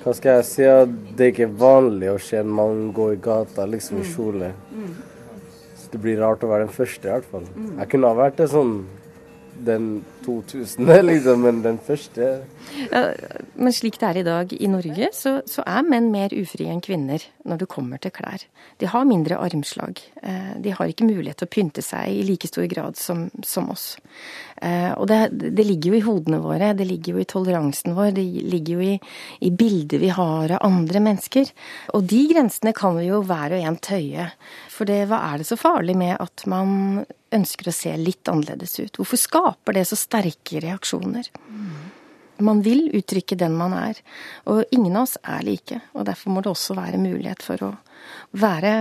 Hva 0.00 0.14
skal 0.16 0.38
jeg 0.40 0.46
si? 0.48 0.64
at 0.66 0.94
Det 1.16 1.26
er 1.26 1.32
ikke 1.34 1.50
vanlig 1.60 2.08
å 2.10 2.16
se 2.22 2.38
en 2.40 2.48
mann 2.56 2.86
gå 2.96 3.10
i 3.12 3.18
gata 3.20 3.66
liksom 3.68 4.00
i 4.00 4.06
kjole. 4.08 4.48
Så 5.76 5.90
det 5.92 6.00
blir 6.00 6.16
rart 6.22 6.42
å 6.46 6.48
være 6.50 6.64
den 6.64 6.72
første, 6.72 7.04
i 7.04 7.12
hvert 7.12 7.28
fall. 7.28 7.44
Mm. 7.52 7.74
Jeg 7.82 7.90
kunne 7.92 8.08
ha 8.08 8.16
vært 8.22 8.40
det 8.40 8.48
sånn 8.54 8.72
den 9.66 9.90
2000, 10.24 10.86
liksom. 11.10 11.42
Men 11.46 11.62
den 11.64 11.78
første 11.86 12.30
Ja, 12.90 13.02
men 13.56 13.72
slik 13.74 13.98
det 14.00 14.08
er 14.08 14.20
i 14.20 14.24
dag 14.26 14.52
i 14.54 14.68
Norge, 14.70 15.08
så, 15.16 15.40
så 15.48 15.64
er 15.66 15.86
menn 15.86 16.10
mer 16.12 16.32
ufrie 16.36 16.70
enn 16.70 16.82
kvinner 16.84 17.24
når 17.44 17.62
det 17.62 17.70
kommer 17.72 18.00
til 18.02 18.12
klær. 18.14 18.44
De 18.80 18.88
har 18.90 19.08
mindre 19.08 19.38
armslag. 19.42 20.00
Eh, 20.22 20.52
De 20.62 20.74
har 20.76 20.90
ikke 20.92 21.08
mulighet 21.08 21.40
til 21.42 21.48
å 21.50 21.54
pynte 21.56 21.84
seg 21.84 22.12
i 22.12 22.22
like 22.28 22.48
stor 22.50 22.68
grad 22.70 22.96
som, 23.00 23.28
som 23.46 23.70
oss. 23.72 23.94
Eh, 24.60 24.92
Og 24.92 25.06
det, 25.08 25.18
det 25.56 25.64
ligger 25.64 25.94
jo 25.94 25.98
i 25.98 26.04
hodene 26.04 26.40
våre, 26.42 26.72
det 26.76 26.84
ligger 26.84 27.16
jo 27.16 27.22
i 27.22 27.28
toleransen 27.28 27.94
vår, 27.96 28.10
det 28.16 28.24
ligger 28.24 28.74
jo 28.76 28.88
i, 28.92 28.96
i 29.40 29.50
bildet 29.50 30.00
vi 30.02 30.10
har 30.12 30.52
av 30.56 30.66
andre 30.66 31.00
mennesker. 31.00 31.48
Og 31.96 32.04
de 32.10 32.20
grensene 32.32 32.74
kan 32.76 32.98
vi 32.98 33.06
jo 33.08 33.22
hver 33.24 33.56
og 33.56 33.64
en 33.70 33.78
tøye. 33.80 34.28
For 34.68 34.88
det, 34.88 35.06
hva 35.08 35.22
er 35.30 35.40
det 35.40 35.48
så 35.48 35.56
farlig 35.60 35.96
med 35.96 36.16
at 36.20 36.44
man 36.50 37.06
ønsker 37.32 37.70
å 37.70 37.74
se 37.74 37.94
litt 37.96 38.28
annerledes 38.28 38.76
ut? 38.82 39.00
Hvorfor 39.00 39.20
skaper 39.20 39.78
det 39.78 39.86
så 39.88 39.96
sterke 39.96 40.60
reaksjoner? 40.60 41.30
Man 42.40 42.62
vil 42.64 42.86
uttrykke 42.96 43.36
den 43.36 43.56
man 43.56 43.74
er, 43.76 43.98
og 44.48 44.64
ingen 44.72 44.96
av 44.96 45.04
oss 45.08 45.18
er 45.24 45.42
like. 45.44 45.80
Og 45.92 46.06
derfor 46.08 46.32
må 46.32 46.44
det 46.44 46.52
også 46.52 46.76
være 46.76 47.00
mulighet 47.00 47.44
for 47.44 47.64
å 47.64 47.74
være 48.40 48.76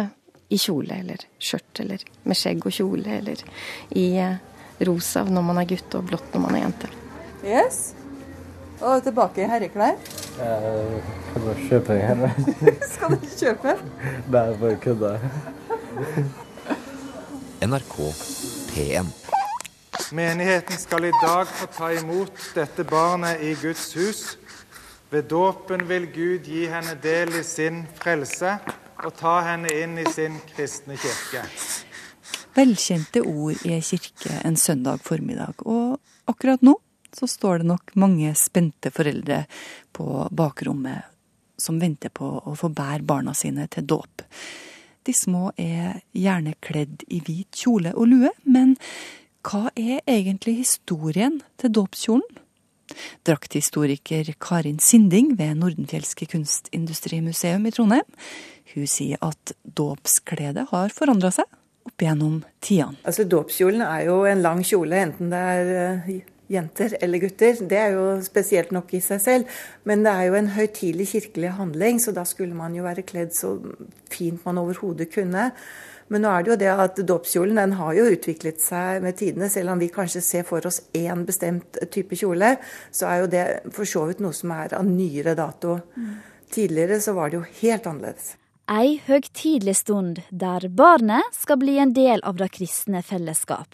i 0.50 0.58
kjole 0.58 0.96
eller 1.04 1.24
skjørt, 1.38 1.84
eller 1.84 2.04
med 2.24 2.40
skjegg 2.40 2.64
og 2.66 2.74
kjole, 2.74 3.20
eller 3.20 3.44
i 4.00 4.06
eh, 4.18 4.40
rosa 4.88 5.24
når 5.28 5.46
man 5.46 5.62
er 5.62 5.70
gutt 5.70 5.96
og 6.00 6.08
blått 6.12 6.34
når 6.34 6.46
man 6.46 6.58
er 6.58 6.64
jente. 6.66 6.92
Yes. 7.44 7.80
Og 8.80 9.04
tilbake 9.04 9.44
i 9.44 9.48
herreklær. 9.50 9.98
Jeg 10.40 11.02
kan 11.34 11.46
bare 11.46 11.66
kjøpe 11.68 11.98
en. 12.00 12.28
Skal 12.94 13.16
du 13.16 13.26
kjøpe? 13.28 13.76
Nei, 14.32 14.46
bare 14.62 14.78
kødda. 14.84 15.16
NRK 17.68 17.96
P1. 18.72 19.10
Menigheten 20.16 20.78
skal 20.80 21.06
i 21.06 21.12
dag 21.22 21.48
få 21.48 21.68
ta 21.76 21.92
imot 21.94 22.46
dette 22.56 22.86
barnet 22.88 23.44
i 23.46 23.52
Guds 23.62 23.92
hus. 23.94 24.22
Ved 25.12 25.28
dåpen 25.30 25.84
vil 25.90 26.08
Gud 26.14 26.48
gi 26.48 26.64
henne 26.72 26.96
del 27.04 27.36
i 27.36 27.44
sin 27.44 27.84
frelse 28.00 28.56
og 29.04 29.14
ta 29.20 29.40
henne 29.46 29.72
inn 29.74 30.00
i 30.00 30.08
sin 30.10 30.40
kristne 30.54 30.98
kirke. 30.98 31.44
Velkjente 32.60 33.22
ord 33.24 33.62
i 33.64 33.72
ei 33.72 33.84
kirke 33.86 34.42
en 34.44 34.58
søndag 34.60 35.00
formiddag, 35.06 35.62
og 35.64 36.00
akkurat 36.28 36.64
nå 36.66 36.74
så 37.16 37.28
står 37.30 37.62
det 37.62 37.70
nok 37.70 37.94
mange 37.96 38.34
spente 38.36 38.92
foreldre 38.92 39.46
på 39.96 40.26
bakrommet 40.36 41.08
som 41.60 41.80
venter 41.80 42.12
på 42.12 42.28
å 42.28 42.56
få 42.60 42.68
bære 42.76 43.06
barna 43.08 43.32
sine 43.38 43.68
til 43.72 43.86
dåp. 43.88 44.26
De 45.08 45.16
små 45.16 45.54
er 45.56 46.02
gjerne 46.12 46.58
kledd 46.66 47.06
i 47.08 47.22
hvit 47.24 47.62
kjole 47.62 47.94
og 47.96 48.12
lue, 48.12 48.34
men 48.44 48.76
hva 49.48 49.70
er 49.80 50.04
egentlig 50.04 50.58
historien 50.60 51.40
til 51.62 51.72
dåpskjolen? 51.78 52.42
Drakthistoriker 53.24 54.34
Karin 54.42 54.82
Sinding 54.84 55.38
ved 55.40 55.62
Nordenfjelske 55.62 56.28
kunstindustrimuseum 56.34 57.70
i 57.70 57.72
Trondheim, 57.72 58.20
hun 58.74 58.90
sier 58.90 59.22
at 59.24 59.56
dåpskledet 59.64 60.68
har 60.74 60.92
forandra 60.94 61.32
seg 61.34 61.48
opp 61.90 62.06
gjennom 62.06 62.42
tidene. 62.64 63.00
Altså 63.04 63.26
Dåpskjolen 63.28 63.84
er 63.86 64.08
jo 64.08 64.22
en 64.30 64.44
lang 64.46 64.64
kjole, 64.66 65.04
enten 65.10 65.34
det 65.34 65.42
er 65.54 65.74
eh, 65.84 66.20
jenter 66.50 66.96
eller 67.04 67.22
gutter. 67.24 67.60
Det 67.70 67.78
er 67.78 67.94
jo 67.98 68.08
spesielt 68.26 68.74
nok 68.76 68.94
i 68.98 69.04
seg 69.04 69.22
selv. 69.24 69.60
Men 69.90 70.06
det 70.06 70.16
er 70.16 70.30
jo 70.30 70.40
en 70.40 70.52
høytidelig 70.56 71.12
kirkelig 71.14 71.54
handling, 71.60 72.02
så 72.02 72.16
da 72.16 72.26
skulle 72.28 72.58
man 72.58 72.76
jo 72.78 72.88
være 72.88 73.06
kledd 73.08 73.36
så 73.38 73.56
fint 74.12 74.44
man 74.48 74.62
overhodet 74.62 75.12
kunne. 75.14 75.52
Men 76.10 76.24
nå 76.26 76.32
er 76.34 76.42
det 76.42 76.50
jo 76.50 76.58
det 76.58 76.70
at 76.74 77.00
dåpskjolen 77.06 77.60
den 77.62 77.76
har 77.78 77.94
jo 77.94 78.08
utviklet 78.10 78.64
seg 78.64 79.04
med 79.06 79.20
tidene. 79.20 79.50
Selv 79.54 79.76
om 79.76 79.82
vi 79.82 79.92
kanskje 79.94 80.24
ser 80.26 80.48
for 80.48 80.66
oss 80.66 80.82
én 80.98 81.22
bestemt 81.28 81.78
type 81.94 82.18
kjole, 82.18 82.56
så 82.90 83.12
er 83.12 83.22
jo 83.22 83.30
det 83.30 83.46
for 83.76 83.90
så 83.90 84.08
vidt 84.10 84.24
noe 84.26 84.34
som 84.34 84.56
er 84.58 84.74
av 84.80 84.90
nyere 84.90 85.38
dato. 85.38 85.78
Tidligere 86.50 86.98
så 87.06 87.14
var 87.14 87.30
det 87.30 87.38
jo 87.38 87.46
helt 87.62 87.86
annerledes. 87.86 88.34
Ei 88.70 89.00
høgtidelig 89.02 89.80
stund 89.80 90.20
der 90.30 90.68
barnet 90.70 91.34
skal 91.34 91.58
bli 91.58 91.80
en 91.82 91.90
del 91.96 92.22
av 92.22 92.36
det 92.38 92.52
kristne 92.54 93.00
fellesskap. 93.02 93.74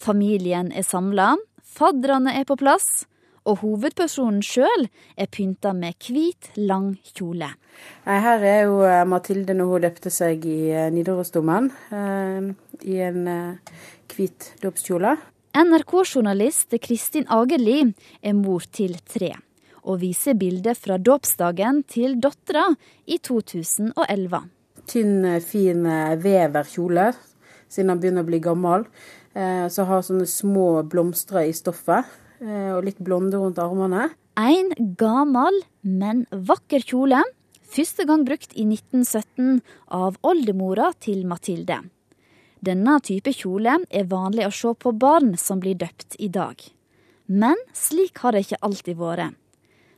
Familien 0.00 0.70
er 0.72 0.86
samla, 0.88 1.34
fadderne 1.60 2.32
er 2.32 2.46
på 2.48 2.56
plass, 2.56 3.04
og 3.44 3.60
hovedpersonen 3.60 4.40
sjøl 4.40 4.86
er 5.20 5.28
pynta 5.28 5.74
med 5.76 6.00
hvit, 6.00 6.48
lang 6.56 6.94
kjole. 7.12 7.50
Her 8.08 8.48
er 8.48 8.62
jo 8.64 8.80
eh, 8.88 9.04
Mathilde 9.04 9.52
når 9.58 9.72
hun 9.74 9.84
døpte 9.84 10.12
seg 10.14 10.48
i 10.48 10.58
eh, 10.72 10.88
Nidarosdomen, 10.94 11.68
eh, 11.92 12.48
i 12.88 13.00
en 13.04 13.28
hvit 14.08 14.54
dåpskjole. 14.64 15.18
NRK-journalist 15.52 16.72
Kristin 16.80 17.28
Agerli 17.28 17.82
er 18.24 18.40
mor 18.40 18.64
til 18.72 18.96
tre, 19.04 19.34
og 19.84 20.00
viser 20.00 20.36
bilder 20.40 20.76
fra 20.78 20.98
dåpsdagen 20.98 21.82
til 21.90 22.16
dattera 22.20 22.66
i 23.06 23.18
2011. 23.18 24.42
Tynn, 24.90 25.24
fin 25.40 25.86
veverkjole, 26.20 27.12
siden 27.68 27.92
han 27.92 28.00
begynner 28.02 28.24
å 28.24 28.28
bli 28.28 28.40
gammel. 28.44 28.88
Eh, 29.34 29.68
Så 29.68 29.84
har 29.84 30.02
sånne 30.02 30.26
små 30.26 30.82
blomster 30.88 31.42
i 31.42 31.52
stoffet, 31.52 32.04
eh, 32.40 32.70
og 32.74 32.84
litt 32.84 32.98
blonde 32.98 33.34
rundt 33.34 33.58
armene. 33.58 34.10
En 34.36 34.70
gammel, 34.96 35.62
men 35.82 36.26
vakker 36.30 36.82
kjole. 36.82 37.22
Første 37.74 38.06
gang 38.06 38.24
brukt 38.24 38.54
i 38.54 38.64
1917 38.64 39.62
av 39.88 40.16
oldemora 40.22 40.92
til 41.00 41.24
Mathilde. 41.26 41.82
Denne 42.62 43.00
type 43.02 43.32
kjole 43.34 43.84
er 43.90 44.04
vanlig 44.04 44.46
å 44.46 44.52
se 44.52 44.72
på 44.74 44.92
barn 44.96 45.36
som 45.36 45.60
blir 45.60 45.74
døpt 45.74 46.16
i 46.18 46.28
dag. 46.28 46.56
Men 47.28 47.56
slik 47.72 48.18
har 48.18 48.32
det 48.32 48.46
ikke 48.46 48.62
alltid 48.62 48.96
vært. 48.96 49.34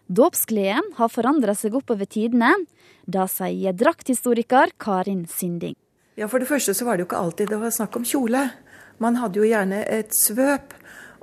Dåpskledet 0.06 0.94
har 0.98 1.10
forandra 1.10 1.54
seg 1.58 1.74
oppover 1.74 2.06
tidene. 2.06 2.52
Da 3.06 3.26
sier 3.30 3.74
drakthistoriker 3.74 4.76
Karin 4.78 5.26
Sinding. 5.26 5.74
Ja, 6.16 6.28
For 6.28 6.40
det 6.40 6.48
første 6.48 6.74
så 6.74 6.86
var 6.86 6.96
det 6.96 7.04
jo 7.04 7.10
ikke 7.10 7.20
alltid 7.20 7.50
det 7.50 7.58
var 7.60 7.74
snakk 7.74 7.98
om 7.98 8.06
kjole. 8.06 8.46
Man 9.02 9.18
hadde 9.20 9.42
jo 9.42 9.48
gjerne 9.48 9.82
et 9.92 10.14
svøp, 10.16 10.72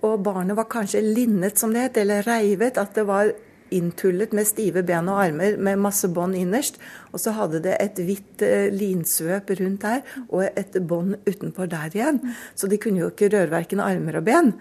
og 0.03 0.19
barnet 0.25 0.57
var 0.59 0.67
kanskje 0.69 1.01
linnet, 1.01 1.57
som 1.57 1.73
det 1.73 1.87
het, 1.87 1.97
eller 2.03 2.27
reivet. 2.27 2.77
At 2.77 2.93
det 2.93 3.07
var 3.07 3.31
inntullet 3.73 4.33
med 4.35 4.47
stive 4.47 4.83
ben 4.87 5.09
og 5.11 5.21
armer 5.25 5.57
med 5.57 5.81
masse 5.81 6.09
bånd 6.13 6.37
innerst. 6.37 6.79
Og 7.11 7.21
så 7.23 7.33
hadde 7.37 7.61
det 7.65 7.75
et 7.81 7.99
hvitt 8.05 8.43
eh, 8.45 8.69
linsvøp 8.73 9.53
rundt 9.59 9.85
der, 9.85 10.01
og 10.29 10.45
et 10.47 10.79
bånd 10.87 11.17
utenpå 11.27 11.67
der 11.71 11.93
igjen. 11.93 12.21
Så 12.55 12.69
de 12.71 12.79
kunne 12.81 13.03
jo 13.03 13.11
ikke 13.11 13.31
røre 13.33 13.51
verken 13.53 13.83
armer 13.83 14.21
og 14.21 14.27
ben. 14.29 14.53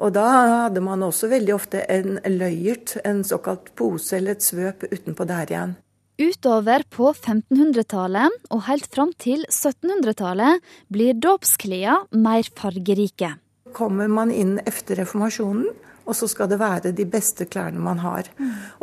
Og 0.00 0.14
da 0.16 0.26
hadde 0.66 0.82
man 0.84 1.04
også 1.06 1.30
veldig 1.30 1.54
ofte 1.54 1.84
en 1.92 2.18
løyert, 2.26 2.96
en 3.04 3.22
såkalt 3.24 3.72
pose 3.78 4.18
eller 4.18 4.38
et 4.38 4.44
svøp 4.44 4.86
utenpå 4.90 5.26
der 5.28 5.50
igjen. 5.50 5.76
Utover 6.14 6.84
på 6.94 7.08
1500-tallet 7.10 8.34
og 8.54 8.60
helt 8.68 8.86
fram 8.86 9.10
til 9.18 9.40
1700-tallet 9.48 10.62
blir 10.94 11.16
dåpsklærne 11.18 12.22
mer 12.22 12.46
fargerike. 12.54 13.32
Kommer 13.74 14.06
man 14.06 14.30
inn 14.30 14.60
etter 14.62 15.00
reformasjonen, 15.02 15.66
og 16.04 16.16
så 16.16 16.28
skal 16.28 16.50
det 16.50 16.58
være 16.60 16.92
de 16.96 17.06
beste 17.08 17.46
klærne 17.48 17.80
man 17.80 18.02
har. 18.02 18.28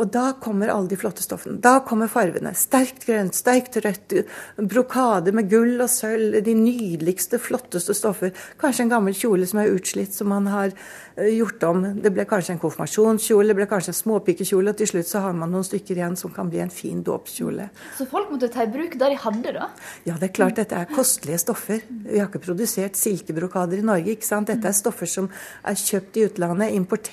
Og 0.01 0.09
da 0.13 0.31
kommer 0.41 0.71
alle 0.73 0.89
de 0.89 0.97
flotte 0.97 1.23
stoffene. 1.23 1.59
Da 1.61 1.79
kommer 1.85 2.09
farvene. 2.11 2.53
Sterkt 2.57 3.05
grønt, 3.05 3.37
sterkt 3.37 3.77
rødt, 3.83 4.15
brokade 4.57 5.33
med 5.35 5.49
gull 5.51 5.81
og 5.83 5.89
sølv. 5.91 6.39
De 6.41 6.55
nydeligste, 6.57 7.39
flotteste 7.41 7.93
stoffer. 7.97 8.33
Kanskje 8.61 8.87
en 8.87 8.93
gammel 8.95 9.17
kjole 9.17 9.45
som 9.49 9.61
er 9.61 9.69
utslitt, 9.75 10.15
som 10.17 10.31
man 10.33 10.49
har 10.49 10.73
eh, 10.73 11.29
gjort 11.35 11.63
om. 11.69 11.83
Det 12.01 12.13
ble 12.15 12.25
kanskje 12.29 12.55
en 12.55 12.63
konfirmasjonskjole, 12.63 13.51
det 13.51 13.59
ble 13.59 13.69
kanskje 13.69 13.93
en 13.93 13.99
småpikekjole, 13.99 14.73
og 14.73 14.81
til 14.81 14.91
slutt 14.93 15.11
så 15.11 15.21
har 15.27 15.37
man 15.37 15.53
noen 15.53 15.67
stykker 15.67 16.01
igjen 16.01 16.17
som 16.19 16.33
kan 16.33 16.49
bli 16.49 16.63
en 16.65 16.73
fin 16.73 17.03
dåpskjole. 17.05 17.69
Så 17.99 18.09
folk 18.09 18.33
måtte 18.33 18.49
ta 18.53 18.65
i 18.65 18.71
bruk 18.71 18.97
det 18.97 19.11
de 19.13 19.21
hadde, 19.27 19.55
da? 19.59 19.69
Ja, 20.09 20.17
det 20.17 20.31
er 20.31 20.35
klart 20.41 20.57
dette 20.57 20.77
er 20.77 20.89
kostelige 20.89 21.43
stoffer. 21.45 21.85
Vi 21.85 22.17
har 22.17 22.31
ikke 22.31 22.43
produsert 22.49 22.97
silkebrokader 22.97 23.81
i 23.81 23.85
Norge. 23.85 24.17
ikke 24.17 24.27
sant? 24.27 24.49
Dette 24.49 24.69
er 24.69 24.77
stoffer 24.77 25.09
som 25.09 25.29
er 25.67 25.77
kjøpt 25.77 26.17
i 26.17 26.27
utlandet, 26.31 26.73
importert. 26.73 27.10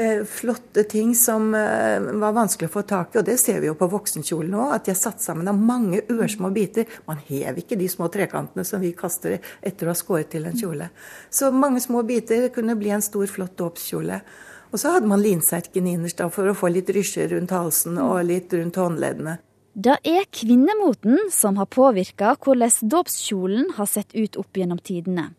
Eh, 0.00 0.24
flotte 0.24 0.82
ting 0.82 1.14
som 1.14 1.54
eh, 1.54 2.00
var 2.00 2.32
vanskelig 2.32 2.70
å 2.70 2.72
få 2.72 2.82
tak 2.88 3.14
i. 3.14 3.18
Og 3.20 3.26
det 3.26 3.36
ser 3.42 3.58
vi 3.60 3.68
jo 3.68 3.76
på 3.78 3.88
voksenkjolen 3.90 4.52
nå, 4.54 4.68
at 4.72 4.86
de 4.86 4.94
er 4.94 5.00
satt 5.00 5.22
sammen 5.22 5.50
av 5.50 5.58
mange 5.58 6.04
ørsmå 6.08 6.48
biter. 6.54 6.86
Man 7.08 7.18
hever 7.26 7.58
ikke 7.60 7.78
de 7.80 7.88
små 7.90 8.08
trekantene 8.12 8.64
som 8.66 8.82
vi 8.82 8.94
kaster 8.96 9.40
etter 9.60 9.88
å 9.88 9.92
ha 9.92 9.98
skåret 9.98 10.30
til 10.32 10.46
en 10.46 10.56
kjole. 10.56 10.88
Så 11.30 11.50
mange 11.52 11.82
små 11.82 12.04
biter 12.06 12.48
kunne 12.54 12.78
bli 12.78 12.94
en 12.94 13.04
stor, 13.04 13.26
flott 13.28 13.58
dåpskjole. 13.58 14.22
Og 14.70 14.78
så 14.78 14.94
hadde 14.94 15.10
man 15.10 15.22
linserken 15.22 15.88
innerst 15.90 16.22
da, 16.22 16.30
for 16.30 16.46
å 16.46 16.54
få 16.54 16.70
litt 16.70 16.92
rysjer 16.94 17.32
rundt 17.34 17.52
halsen 17.52 17.98
og 17.98 18.22
litt 18.28 18.54
rundt 18.54 18.78
håndleddene. 18.78 19.40
Det 19.74 19.98
er 20.06 20.24
kvinnemoten 20.34 21.28
som 21.34 21.58
har 21.58 21.68
påvirka 21.70 22.36
hvordan 22.38 22.90
dåpskjolen 22.94 23.74
har 23.76 23.90
sett 23.90 24.14
ut 24.14 24.38
opp 24.38 24.56
gjennom 24.58 24.78
tidene. 24.82 25.30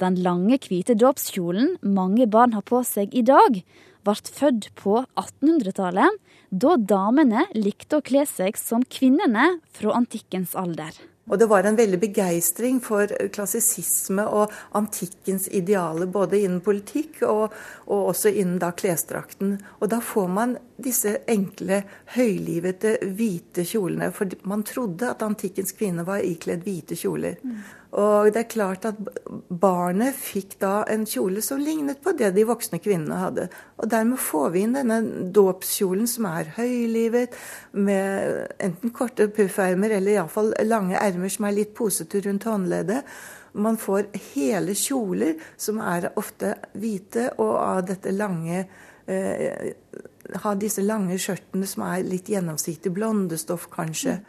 Den 0.00 0.16
lange, 0.24 0.56
hvite 0.64 0.94
dåpskjolen 0.96 1.74
mange 1.84 2.24
barn 2.30 2.54
har 2.56 2.64
på 2.64 2.80
seg 2.88 3.12
i 3.12 3.20
dag, 3.26 3.60
ble 4.00 4.16
født 4.32 4.70
på 4.80 5.02
1800-tallet, 5.20 6.16
da 6.50 6.74
damene 6.80 7.44
likte 7.52 8.00
å 8.00 8.04
kle 8.04 8.24
seg 8.26 8.56
som 8.56 8.86
kvinnene 8.88 9.58
fra 9.76 9.92
antikkens 9.98 10.56
alder. 10.56 10.96
Og 11.30 11.38
det 11.38 11.46
var 11.46 11.66
en 11.68 11.76
veldig 11.78 11.98
begeistring 12.02 12.80
for 12.82 13.12
klassisisme 13.30 14.24
og 14.26 14.54
antikkens 14.74 15.46
idealer, 15.54 16.08
både 16.10 16.40
innen 16.40 16.62
politikk 16.64 17.20
og, 17.28 17.52
og 17.86 18.08
også 18.14 18.32
innen 18.32 18.58
da 18.58 18.72
klesdrakten. 18.74 19.52
Og 19.78 19.92
da 19.92 20.00
får 20.02 20.32
man 20.32 20.56
disse 20.80 21.20
enkle, 21.30 21.84
høylivete, 22.16 22.96
hvite 23.14 23.62
kjolene. 23.68 24.10
For 24.16 24.32
man 24.48 24.66
trodde 24.66 25.12
at 25.12 25.22
antikkens 25.22 25.76
kvinner 25.78 26.08
var 26.08 26.24
ikledd 26.26 26.66
hvite 26.66 26.98
kjoler. 26.98 27.38
Og 27.98 28.28
det 28.30 28.44
er 28.44 28.50
klart 28.52 28.84
at 28.86 28.98
barnet 29.48 30.14
fikk 30.14 30.54
da 30.62 30.84
en 30.90 31.02
kjole 31.10 31.42
som 31.42 31.58
lignet 31.58 31.98
på 32.04 32.12
det 32.14 32.30
de 32.36 32.44
voksne 32.46 32.78
kvinnene 32.82 33.18
hadde. 33.18 33.48
Og 33.82 33.90
dermed 33.90 34.20
får 34.22 34.52
vi 34.54 34.62
inn 34.62 34.76
denne 34.78 35.00
dåpskjolen 35.34 36.06
som 36.10 36.28
er 36.30 36.52
høylivet, 36.54 37.34
med 37.72 38.54
enten 38.62 38.94
korte 38.94 39.26
puffermer 39.34 39.96
eller 39.96 40.14
iallfall 40.14 40.54
lange 40.66 40.98
ermer 41.02 41.34
som 41.34 41.48
er 41.48 41.58
litt 41.58 41.74
posete 41.74 42.22
rundt 42.26 42.46
håndleddet. 42.46 43.10
Man 43.58 43.78
får 43.80 44.12
hele 44.36 44.76
kjoler 44.78 45.34
som 45.58 45.80
er 45.82 46.12
ofte 46.20 46.54
hvite, 46.78 47.32
og 47.42 47.56
av 47.58 47.82
dette 47.90 48.14
lange 48.14 48.62
eh, 49.10 49.74
ha 50.44 50.54
disse 50.54 50.84
lange 50.86 51.18
skjørtene 51.18 51.66
som 51.66 51.88
er 51.88 52.06
litt 52.06 52.30
gjennomsiktig 52.30 52.92
blondestoff, 52.94 53.66
kanskje. 53.72 54.20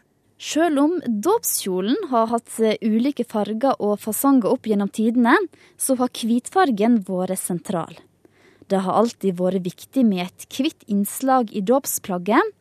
Sjøl 0.42 0.80
om 0.82 0.94
dåpskjolen 1.06 2.08
har 2.10 2.32
hatt 2.32 2.56
eh, 2.66 2.80
ulike 2.82 3.28
farger 3.30 3.76
og 3.78 4.00
fasonger 4.02 4.50
opp 4.50 4.66
gjennom 4.66 4.90
tidene, 4.90 5.36
så 5.78 5.94
har 6.00 6.10
hvitfargen 6.18 6.98
vært 7.06 7.38
sentral. 7.38 7.94
Det 8.66 8.80
har 8.82 8.98
alltid 9.04 9.38
vært 9.38 9.62
viktig 9.68 10.06
med 10.08 10.26
et 10.26 10.48
hvitt 10.50 10.88
innslag 10.90 11.54
i 11.54 11.62
dåpsplagget. 11.62 12.58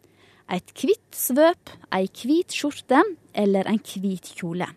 Et 0.52 0.76
hvitt 0.76 1.16
svøp, 1.16 1.72
ei 1.94 2.04
hvit 2.20 2.52
skjorte 2.52 3.00
eller 3.32 3.70
en 3.70 3.80
hvit 3.80 4.28
kjole. 4.36 4.68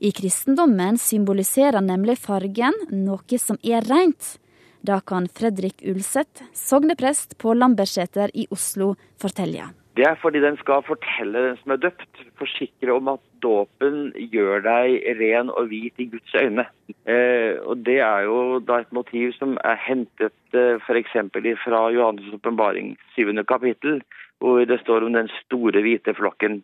I 0.00 0.12
kristendommen 0.16 0.96
symboliserer 0.96 1.84
nemlig 1.84 2.16
fargen 2.22 2.76
noe 2.96 3.40
som 3.42 3.60
er 3.60 3.84
rent. 3.90 4.36
Da 4.80 5.02
kan 5.04 5.28
Fredrik 5.28 5.82
Ulseth, 5.84 6.46
sogneprest 6.56 7.36
på 7.42 7.52
Lambertseter 7.52 8.32
i 8.32 8.46
Oslo, 8.54 8.94
fortelle. 9.20 9.74
Det 9.96 10.04
er 10.04 10.18
fordi 10.20 10.42
den 10.44 10.58
skal 10.60 10.82
fortelle 10.84 11.40
den 11.46 11.56
som 11.62 11.72
er 11.72 11.80
døpt, 11.80 12.18
forsikre 12.36 12.92
om 12.92 13.08
at 13.14 13.22
dåpen 13.40 14.10
gjør 14.32 14.60
deg 14.66 15.06
ren 15.20 15.48
og 15.48 15.70
hvit 15.70 16.02
i 16.04 16.08
Guds 16.12 16.34
øyne. 16.36 16.66
Eh, 17.08 17.56
og 17.64 17.80
Det 17.86 17.96
er 18.04 18.26
jo 18.28 18.58
da 18.60 18.82
et 18.82 18.92
motiv 18.92 19.32
som 19.38 19.56
er 19.64 19.80
hentet 19.80 20.36
eh, 20.52 20.76
f.eks. 20.84 21.16
fra 21.64 21.80
Johannes' 21.96 22.34
åpenbaring, 22.36 22.96
syvende 23.14 23.44
kapittel, 23.44 24.02
hvor 24.38 24.64
det 24.64 24.80
står 24.80 25.06
om 25.06 25.12
den 25.16 25.32
store 25.44 25.80
hvite 25.80 26.14
flokken, 26.14 26.62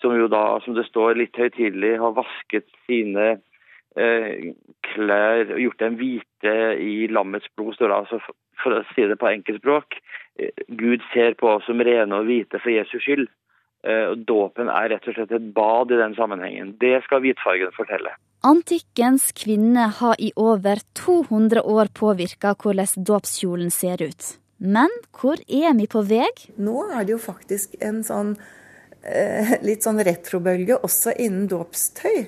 som 0.00 0.12
jo 0.12 0.28
da, 0.28 0.60
som 0.64 0.74
det 0.74 0.84
står 0.86 1.16
litt 1.16 1.36
høytidelig, 1.36 1.96
har 1.98 2.12
vasket 2.12 2.68
sine 2.84 3.38
eh, 3.96 4.52
klær 4.92 5.54
og 5.54 5.62
gjort 5.64 5.80
dem 5.80 5.96
hvite 5.96 6.56
i 6.76 7.06
lammets 7.08 7.48
blod, 7.56 7.72
står 7.74 7.88
det 7.88 8.02
altså 8.02 8.20
for 8.62 8.76
å 8.76 8.84
si 8.92 9.08
det 9.08 9.16
på 9.20 9.32
enkeltspråk. 9.32 9.96
Gud 10.68 11.02
ser 11.12 11.34
på 11.40 11.48
oss 11.56 11.66
som 11.66 11.80
rene 11.80 12.20
og 12.20 12.28
hvite 12.28 12.60
for 12.62 12.72
Jesus 12.72 13.02
skyld. 13.04 13.26
Eh, 13.86 14.06
og 14.12 14.24
Dåpen 14.28 14.70
er 14.72 14.90
rett 14.92 15.08
og 15.08 15.16
slett 15.16 15.34
et 15.36 15.50
bad 15.56 15.92
i 15.94 16.00
den 16.00 16.16
sammenhengen. 16.18 16.74
Det 16.80 16.98
skal 17.06 17.22
hvitfargen 17.24 17.74
fortelle. 17.76 18.14
Antikkens 18.46 19.30
kvinner 19.34 19.94
har 20.00 20.20
i 20.22 20.32
over 20.36 20.82
200 20.98 21.62
år 21.62 21.90
påvirka 21.94 22.54
hvordan 22.60 23.06
dåpskjolen 23.08 23.72
ser 23.74 24.02
ut. 24.02 24.36
Men 24.58 24.92
hvor 25.12 25.40
er 25.48 25.74
vi 25.76 25.88
på 25.90 26.02
vei? 26.06 26.28
Nå 26.56 26.86
er 26.92 27.04
det 27.04 27.16
jo 27.16 27.20
faktisk 27.20 27.76
en 27.84 28.02
sånn 28.06 28.36
eh, 29.02 29.56
litt 29.66 29.84
sånn 29.84 30.00
retrobølge 30.04 30.78
også 30.80 31.16
innen 31.18 31.48
dåpstøy. 31.50 32.24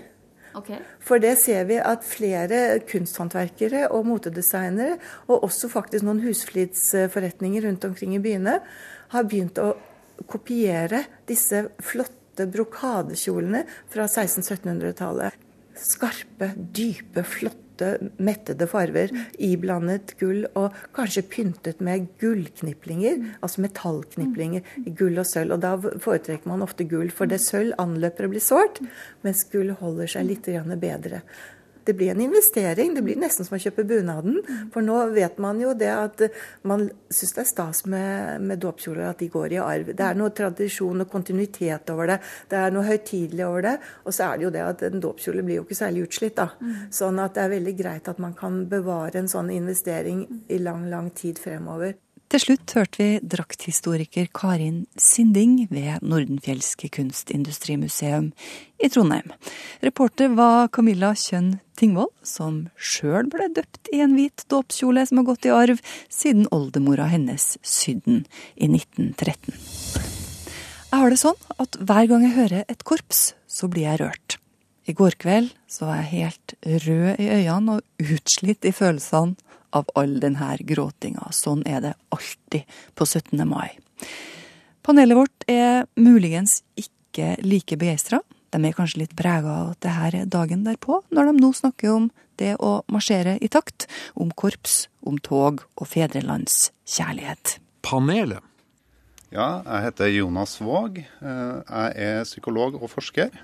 Okay. 0.58 0.80
For 1.04 1.22
det 1.22 1.34
ser 1.40 1.68
vi 1.68 1.78
at 1.80 2.06
flere 2.06 2.78
kunsthåndverkere 2.88 3.86
og 3.94 4.06
motedesignere, 4.08 4.98
og 5.28 5.46
også 5.48 5.70
faktisk 5.72 6.06
noen 6.06 6.22
husflidsforretninger 6.24 7.68
rundt 7.68 7.86
omkring 7.88 8.16
i 8.16 8.22
byene, 8.24 8.58
har 9.14 9.28
begynt 9.28 9.60
å 9.62 9.72
kopiere 10.28 11.04
disse 11.28 11.68
flotte 11.84 12.48
brokadekjolene 12.50 13.64
fra 13.92 14.08
1600-1700-tallet. 14.08 15.46
Skarpe, 15.78 16.52
dype, 16.74 17.22
flotte, 17.22 17.67
mettede 18.18 18.68
farver 18.70 19.12
iblandet 19.38 20.14
gull, 20.20 20.46
og 20.58 20.74
kanskje 20.96 21.24
pyntet 21.30 21.82
med 21.84 22.08
gullkniplinger, 22.22 23.20
altså 23.40 23.64
metallkniplinger 23.64 24.66
gull 24.98 25.20
og 25.20 25.28
sølv. 25.28 25.56
Og 25.56 25.62
da 25.64 25.74
foretrekker 25.78 26.50
man 26.50 26.64
ofte 26.66 26.88
gull, 26.88 27.12
for 27.14 27.30
det 27.30 27.40
sølv 27.44 27.76
anløper 27.78 28.28
og 28.28 28.34
blir 28.34 28.44
sårt, 28.44 28.82
mens 29.26 29.44
gull 29.52 29.74
holder 29.78 30.10
seg 30.16 30.28
litt 30.30 30.50
bedre. 30.78 31.22
Det 31.88 31.94
blir 31.96 32.10
en 32.10 32.20
investering. 32.20 32.94
Det 32.94 33.02
blir 33.02 33.16
nesten 33.16 33.46
som 33.46 33.54
å 33.56 33.60
kjøpe 33.62 33.86
bunaden. 33.88 34.42
For 34.74 34.84
nå 34.84 34.98
vet 35.14 35.38
man 35.40 35.56
jo 35.62 35.70
det 35.72 35.88
at 35.88 36.20
man 36.68 36.82
syns 37.08 37.32
det 37.32 37.40
er 37.40 37.48
stas 37.48 37.80
med, 37.88 38.42
med 38.44 38.60
dåpskjoler, 38.60 39.06
at 39.08 39.22
de 39.22 39.30
går 39.32 39.54
i 39.56 39.60
arv. 39.62 39.94
Det 39.96 40.04
er 40.04 40.18
noe 40.20 40.34
tradisjon 40.36 41.00
og 41.00 41.08
kontinuitet 41.08 41.88
over 41.94 42.12
det. 42.12 42.18
Det 42.50 42.58
er 42.60 42.74
noe 42.76 42.84
høytidelig 42.84 43.46
over 43.46 43.64
det. 43.70 43.74
Og 44.04 44.12
så 44.12 44.26
er 44.26 44.36
det 44.36 44.44
jo 44.44 44.52
det 44.58 44.66
at 44.66 44.84
en 44.90 45.04
dåpskjole 45.06 45.46
blir 45.46 45.62
jo 45.62 45.64
ikke 45.64 45.78
særlig 45.80 46.04
utslitt, 46.10 46.36
da. 46.36 46.76
Sånn 47.00 47.22
at 47.24 47.38
det 47.38 47.46
er 47.46 47.54
veldig 47.56 47.74
greit 47.80 48.12
at 48.12 48.20
man 48.20 48.36
kan 48.36 48.66
bevare 48.68 49.22
en 49.22 49.32
sånn 49.32 49.48
investering 49.56 50.26
i 50.52 50.60
lang, 50.60 50.90
lang 50.92 51.08
tid 51.16 51.40
fremover. 51.40 51.96
Til 52.28 52.42
slutt 52.42 52.72
hørte 52.76 53.00
vi 53.00 53.06
drakthistoriker 53.24 54.26
Karin 54.36 54.82
Sinding 55.00 55.62
ved 55.70 56.02
Nordenfjelske 56.04 56.90
kunstindustrimuseum 56.92 58.26
i 58.84 58.90
Trondheim. 58.92 59.32
Reporter 59.80 60.34
var 60.36 60.68
Camilla 60.68 61.14
Kjønn 61.16 61.54
Tingvoll, 61.80 62.10
som 62.20 62.66
sjøl 62.76 63.30
ble 63.32 63.48
døpt 63.56 63.88
i 63.96 64.02
en 64.04 64.12
hvit 64.18 64.44
dåpskjole 64.52 65.06
som 65.08 65.22
har 65.22 65.28
gått 65.30 65.48
i 65.48 65.54
arv 65.56 65.80
siden 66.12 66.44
oldemora 66.52 67.08
hennes 67.08 67.54
sydde 67.64 68.04
den 68.04 68.20
i 68.60 68.68
1913. 68.76 69.56
Jeg 70.88 71.00
har 71.00 71.08
det 71.08 71.22
sånn 71.24 71.40
at 71.56 71.80
hver 71.80 72.12
gang 72.12 72.28
jeg 72.28 72.36
hører 72.36 72.68
et 72.68 72.84
korps, 72.84 73.32
så 73.48 73.72
blir 73.72 73.88
jeg 73.88 74.02
rørt. 74.04 74.36
I 74.84 74.92
går 74.96 75.16
kveld 75.20 75.56
så 75.68 75.88
var 75.88 76.02
jeg 76.02 76.12
helt 76.12 76.58
rød 76.84 77.24
i 77.24 77.32
øynene 77.40 77.78
og 77.78 78.12
utslitt 78.16 78.68
i 78.68 78.76
følelsene 78.76 79.47
av 79.76 79.90
all 79.98 80.18
denne 80.22 80.56
gråtinga. 80.60 81.30
Sånn 81.34 81.64
er 81.68 81.82
det 81.84 81.94
alltid 82.14 82.78
på 82.94 83.06
17. 83.06 83.42
mai. 83.48 83.76
Panelet 84.86 85.18
vårt 85.18 85.44
er 85.50 85.86
muligens 86.00 86.62
ikke 86.78 87.34
like 87.44 87.76
begeistra. 87.76 88.22
De 88.48 88.62
er 88.64 88.76
kanskje 88.76 89.02
litt 89.02 89.16
prega 89.18 89.52
av 89.64 89.74
at 89.74 89.82
det 89.84 89.92
her 89.92 90.14
er 90.22 90.30
dagen 90.32 90.64
derpå, 90.64 91.02
når 91.12 91.28
de 91.28 91.42
nå 91.42 91.52
snakker 91.52 91.92
om 91.92 92.10
det 92.40 92.54
å 92.62 92.78
marsjere 92.88 93.36
i 93.44 93.50
takt, 93.52 93.88
om 94.16 94.30
korps, 94.30 94.86
om 95.04 95.18
tog 95.20 95.64
og 95.76 95.90
fedrelandskjærlighet. 95.90 97.58
Panelet. 97.84 98.44
Ja, 99.28 99.60
jeg 99.66 99.84
heter 99.84 100.08
Jonas 100.08 100.56
Våg. 100.64 101.02
Jeg 101.02 101.88
er 102.08 102.24
psykolog 102.24 102.78
og 102.80 102.88
forsker. 102.94 103.34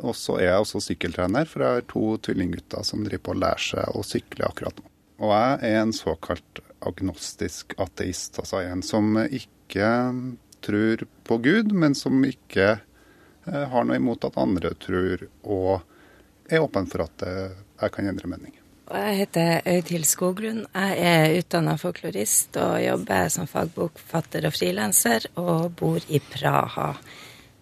Og 0.00 0.16
så 0.16 0.38
er 0.40 0.50
jeg 0.50 0.64
også 0.64 0.80
sykkeltrener, 0.84 1.48
for 1.48 1.64
jeg 1.64 1.78
har 1.78 1.88
to 1.90 2.16
tvillinggutter 2.24 2.84
som 2.84 3.04
driver 3.04 3.24
på 3.28 3.34
å 3.34 3.40
lære 3.44 3.64
seg 3.66 3.96
å 3.96 4.04
sykle 4.04 4.48
akkurat 4.48 4.80
nå. 4.80 4.88
Og 5.16 5.32
jeg 5.32 5.70
er 5.70 5.78
en 5.80 5.94
såkalt 5.96 6.60
agnostisk 6.86 7.72
ateist, 7.80 8.38
altså 8.42 8.60
en 8.66 8.82
som 8.84 9.16
ikke 9.24 9.88
tror 10.64 11.06
på 11.24 11.38
Gud, 11.44 11.72
men 11.72 11.96
som 11.96 12.20
ikke 12.26 12.76
har 13.46 13.86
noe 13.86 13.96
imot 13.96 14.26
at 14.28 14.36
andre 14.42 14.74
tror, 14.82 15.24
og 15.46 15.80
er 16.50 16.62
åpen 16.62 16.88
for 16.90 17.06
at 17.06 17.24
jeg 17.26 17.94
kan 17.94 18.08
endre 18.10 18.28
mening. 18.28 18.54
Jeg 18.86 19.16
heter 19.18 19.64
Øydhild 19.66 20.06
Skoglund. 20.06 20.66
Jeg 20.70 20.98
er 21.10 21.32
utdanna 21.40 21.74
folklorist 21.80 22.54
og 22.62 22.76
jobber 22.84 23.30
som 23.34 23.48
fagbokfatter 23.50 24.46
og 24.46 24.54
frilanser, 24.54 25.26
og 25.42 25.72
bor 25.80 25.98
i 26.06 26.20
Praha. 26.22 26.92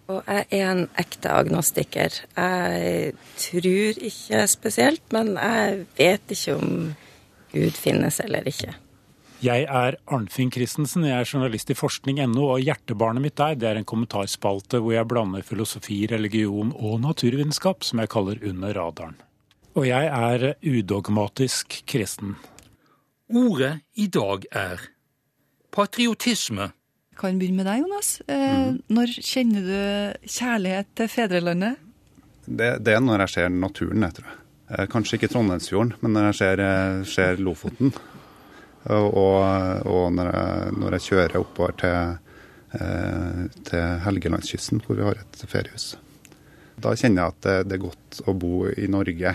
Og 0.05 0.19
jeg 0.29 0.45
er 0.53 0.67
en 0.69 0.83
ekte 1.01 1.31
agnostiker. 1.33 2.19
Jeg 2.37 3.15
tror 3.41 4.03
ikke 4.11 4.43
spesielt, 4.51 5.01
men 5.15 5.33
jeg 5.33 5.87
vet 5.97 6.35
ikke 6.35 6.59
om 6.59 6.75
Gud 7.55 7.77
finnes 7.79 8.19
eller 8.23 8.45
ikke. 8.51 8.75
Jeg 9.43 9.65
er 9.67 9.97
Arnfinn 10.09 10.49
Christensen, 10.53 11.03
jeg 11.05 11.19
er 11.21 11.27
journalist 11.27 11.69
i 11.69 11.75
forskning.no, 11.77 12.47
og 12.55 12.63
hjertebarnet 12.63 13.23
mitt 13.23 13.35
der 13.37 13.57
det 13.59 13.67
er 13.67 13.79
en 13.79 13.87
kommentarspalte 13.87 14.79
hvor 14.81 14.95
jeg 14.95 15.07
blander 15.11 15.43
filosofi, 15.45 16.05
religion 16.09 16.71
og 16.75 17.01
naturvitenskap, 17.03 17.83
som 17.83 18.01
jeg 18.01 18.11
kaller 18.13 18.41
Under 18.47 18.73
radaren. 18.73 19.17
Og 19.75 19.87
jeg 19.89 20.07
er 20.07 20.53
udogmatisk 20.63 21.81
kristen. 21.89 22.37
Ordet 23.27 23.81
i 23.99 24.07
dag 24.07 24.47
er 24.55 24.85
patriotisme. 25.75 26.71
Jeg 27.11 27.19
kan 27.19 27.39
begynne 27.39 27.63
med 27.63 27.67
deg, 27.67 27.83
Jonas. 27.83 28.09
Eh, 28.27 28.71
Når 28.91 29.13
kjenner 29.19 29.67
du 29.67 30.29
kjærlighet 30.31 30.89
til 30.95 31.11
fedrelandet? 31.11 31.77
Det, 32.45 32.71
det 32.85 32.95
er 32.95 33.03
når 33.03 33.25
jeg 33.25 33.33
ser 33.35 33.49
naturen, 33.49 34.03
jeg 34.07 34.17
tror 34.19 34.31
jeg. 34.31 34.41
Eh, 34.69 34.85
Kanskje 34.89 35.19
ikke 35.19 35.29
Trondheimsfjorden, 35.29 35.93
men 36.01 36.15
når 36.15 36.29
jeg 36.31 36.37
ser, 36.41 36.61
eh, 36.65 37.03
ser 37.05 37.41
Lofoten. 37.41 37.93
Og, 38.85 39.17
og 39.89 40.11
når, 40.13 40.27
jeg, 40.29 40.73
når 40.77 40.95
jeg 40.95 41.05
kjører 41.07 41.39
oppover 41.39 41.71
til, 41.81 42.17
eh, 42.77 43.39
til 43.65 44.03
Helgelandskysten, 44.05 44.83
hvor 44.85 44.99
vi 44.99 45.07
har 45.07 45.17
et 45.21 45.41
feriehus. 45.49 45.95
Da 46.77 46.93
kjenner 46.93 47.23
jeg 47.23 47.33
at 47.33 47.41
det, 47.47 47.55
det 47.69 47.77
er 47.77 47.85
godt 47.87 48.19
å 48.29 48.35
bo 48.37 48.67
i 48.69 48.85
Norge. 48.91 49.33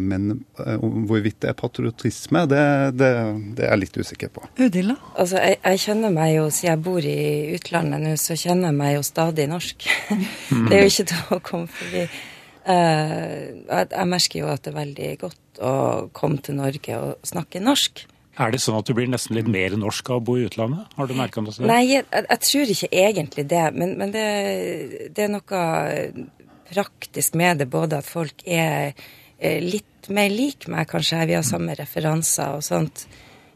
Men 0.00 0.44
hvorvidt 0.56 1.42
det 1.44 1.50
er 1.50 1.56
patriotisme, 1.56 2.46
det, 2.48 2.60
det, 2.96 3.08
det 3.56 3.66
er 3.66 3.74
jeg 3.74 3.80
litt 3.82 3.98
usikker 4.00 4.30
på. 4.32 4.44
Udilla? 4.56 4.96
Altså, 5.12 5.40
jeg, 5.44 5.58
jeg 5.60 5.82
kjenner 5.82 6.14
meg 6.14 6.30
jo, 6.38 6.46
siden 6.48 6.70
jeg 6.70 6.84
bor 6.86 7.08
i 7.08 7.18
utlandet 7.56 8.00
nå, 8.00 8.14
så 8.20 8.36
kjenner 8.36 8.72
jeg 8.72 8.78
meg 8.80 8.94
jo 8.96 9.02
stadig 9.04 9.48
norsk. 9.52 9.88
det 10.70 10.78
er 10.78 10.86
jo 10.86 10.92
ikke 10.94 11.08
til 11.12 11.36
å 11.36 11.42
komme 11.44 11.68
forbi. 11.80 12.06
Eh, 12.64 13.64
jeg, 13.68 14.08
merker 14.08 14.40
jo 14.40 14.50
at 14.52 14.64
det 14.64 14.72
er 14.72 14.78
veldig 14.78 15.08
godt 15.20 15.60
å 15.60 15.72
komme 16.16 16.40
til 16.44 16.56
Norge 16.58 17.00
og 17.00 17.26
snakke 17.28 17.62
norsk. 17.62 18.06
Er 18.40 18.50
det 18.50 18.62
sånn 18.64 18.78
at 18.80 18.88
du 18.88 18.94
blir 18.96 19.10
nesten 19.10 19.36
litt 19.36 19.50
mer 19.50 19.76
norsk 19.78 20.08
av 20.10 20.22
å 20.22 20.24
bo 20.26 20.38
i 20.40 20.46
utlandet? 20.48 20.88
Har 20.98 21.10
du 21.10 21.14
merka 21.14 21.42
noe 21.44 21.54
sånt? 21.54 21.68
Nei, 21.70 21.84
jeg, 21.92 22.06
jeg, 22.10 22.40
tror 22.48 22.72
ikke 22.74 22.90
egentlig 23.04 23.44
det, 23.52 23.66
men, 23.76 23.94
men 24.00 24.14
det, 24.14 24.24
det 25.14 25.26
er 25.26 25.34
noe 25.36 25.60
praktisk 26.72 27.36
med 27.38 27.62
det. 27.62 27.68
Både 27.70 28.00
at 28.00 28.08
folk 28.08 28.42
er 28.48 28.96
litt 29.38 30.08
mer 30.08 30.32
lik 30.32 30.66
meg, 30.72 30.88
kanskje. 30.90 31.22
Vi 31.30 31.36
har 31.36 31.46
samme 31.46 31.76
referanser 31.78 32.58
og 32.58 32.64
sånt. 32.66 33.06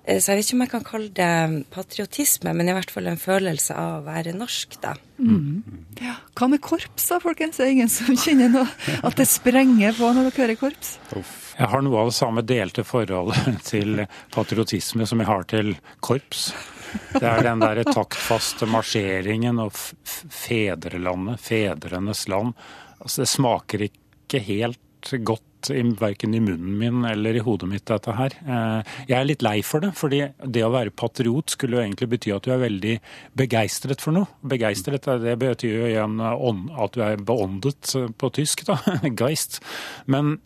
Eh, 0.09 0.21
Så 0.21 0.33
jeg 0.33 0.39
vet 0.41 0.47
ikke 0.49 0.57
om 0.57 0.65
jeg 0.65 0.73
kan 0.73 0.87
kalle 0.89 1.11
det 1.19 1.67
patriotisme, 1.75 2.55
men 2.57 2.71
i 2.71 2.75
hvert 2.77 2.91
fall 2.95 3.11
en 3.11 3.21
følelse 3.21 3.77
av 3.77 3.99
å 3.99 4.07
være 4.07 4.33
norsk, 4.37 4.79
da. 4.81 4.95
Mm. 5.19 5.61
Ja. 6.01 6.15
Hva 6.39 6.49
med 6.49 6.63
korps, 6.65 7.09
da, 7.11 7.19
folkens? 7.21 7.59
Det 7.59 7.67
er 7.67 7.75
ingen 7.75 7.93
som 7.93 8.17
kjenner 8.17 8.49
noe 8.55 8.97
at 9.05 9.19
det 9.19 9.29
sprenger 9.29 9.93
på 9.99 10.09
når 10.15 10.31
dere 10.31 10.41
hører 10.47 10.61
korps? 10.61 10.97
Jeg 11.59 11.69
har 11.73 11.83
noe 11.83 12.01
av 12.01 12.11
det 12.13 12.17
samme 12.17 12.45
delte 12.47 12.85
forholdet 12.87 13.61
til 13.73 14.05
patriotisme 14.35 15.07
som 15.11 15.21
jeg 15.21 15.29
har 15.29 15.47
til 15.51 15.75
korps. 16.01 16.49
Det 17.13 17.27
er 17.29 17.43
den 17.45 17.61
der 17.61 17.83
taktfaste 17.85 18.65
marsjeringen 18.71 19.59
og 19.61 19.75
fedrelandet, 19.77 21.43
fedrenes 21.45 22.25
land. 22.33 22.55
Altså, 23.03 23.27
det 23.27 23.29
smaker 23.35 23.85
ikke 23.91 24.41
helt 24.47 25.13
godt 25.27 25.45
i, 25.75 25.83
verken 25.99 26.35
i 26.37 26.41
munnen 26.43 26.79
min 26.79 27.05
eller 27.09 27.37
i 27.39 27.43
hodet 27.45 27.69
mitt, 27.71 27.85
dette 27.91 28.15
her. 28.17 28.35
Eh, 28.47 28.95
Jeg 29.09 29.19
er 29.19 29.29
litt 29.29 29.45
lei 29.45 29.59
for 29.67 29.85
det, 29.85 29.93
fordi 29.99 30.23
det 30.45 30.65
å 30.65 30.73
være 30.75 30.95
patriot 30.95 31.55
skulle 31.55 31.79
jo 31.79 31.85
egentlig 31.85 32.11
bety 32.15 32.35
at 32.35 32.47
du 32.47 32.53
er 32.55 32.63
veldig 32.65 32.97
begeistret 33.39 34.03
for 34.05 34.17
noe. 34.17 34.31
Begeistret, 34.43 35.09
det 35.25 35.37
betyr 35.41 35.79
jo 35.81 35.89
igjen 35.91 36.19
at 36.25 36.97
du 36.97 37.03
er 37.05 37.17
beåndet 37.21 37.95
eh, 37.99 38.11
på 38.19 38.33
tysk, 38.39 38.67
da. 38.69 38.79
Geist. 39.23 39.61
Men 40.07 40.39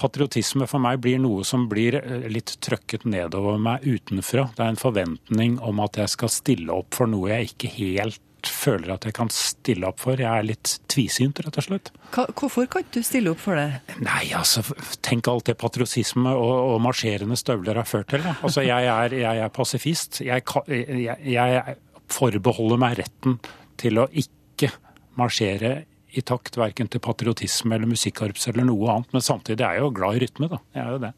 patriotisme 0.00 0.66
for 0.70 0.82
meg 0.82 1.00
blir 1.04 1.20
noe 1.22 1.44
som 1.46 1.68
blir 1.70 1.98
eh, 2.00 2.26
litt 2.32 2.56
trøkket 2.64 3.06
nedover 3.08 3.60
meg 3.62 3.84
utenfra. 3.86 4.48
Det 4.56 4.64
er 4.64 4.74
en 4.74 4.80
forventning 4.80 5.58
om 5.62 5.82
at 5.84 6.00
jeg 6.00 6.14
skal 6.14 6.32
stille 6.32 6.74
opp 6.74 6.96
for 6.96 7.10
noe 7.10 7.32
jeg 7.34 7.52
ikke 7.52 7.72
helt 7.78 8.22
føler 8.50 8.94
at 8.94 9.06
jeg 9.06 9.14
kan 9.16 9.30
stille 9.32 9.86
opp 9.88 10.00
for. 10.02 10.18
Jeg 10.20 10.30
er 10.30 10.46
litt 10.46 10.74
tvisynt, 10.92 11.40
rett 11.44 11.58
og 11.60 11.66
slett. 11.66 11.92
Hva, 12.14 12.26
hvorfor 12.38 12.66
kan 12.70 12.86
du 12.94 13.00
stille 13.06 13.32
opp 13.32 13.42
for 13.44 13.58
det? 13.58 13.96
Nei, 14.02 14.24
altså, 14.38 14.64
tenk 15.04 15.30
alt 15.30 15.50
det 15.50 15.56
patriotisme 15.60 16.34
og, 16.34 16.52
og 16.74 16.82
marsjerende 16.84 17.38
støvler 17.38 17.80
har 17.82 17.88
ført 17.88 18.10
til. 18.12 18.24
Da. 18.24 18.36
Altså, 18.42 18.64
jeg 18.66 18.90
er, 18.90 19.16
jeg 19.22 19.44
er 19.46 19.54
pasifist. 19.54 20.22
Jeg, 20.24 20.44
jeg, 20.68 21.16
jeg 21.36 21.78
forbeholder 22.12 22.82
meg 22.82 22.98
retten 23.02 23.38
til 23.80 24.02
å 24.02 24.08
ikke 24.10 24.72
marsjere 25.20 25.82
i 26.12 26.22
takt 26.28 26.58
verken 26.60 26.90
til 26.92 27.00
patriotisme 27.02 27.76
eller 27.76 27.88
musikkorps 27.88 28.50
eller 28.50 28.66
noe 28.68 28.90
annet. 28.92 29.12
Men 29.16 29.24
samtidig 29.24 29.64
er 29.64 29.78
jeg 29.78 29.86
jo 29.86 29.92
glad 29.96 30.18
i 30.18 30.24
rytme, 30.26 30.48
da. 30.52 30.60
Jeg 30.76 30.84
er 30.84 30.96
jo 30.96 31.02
det. 31.06 31.12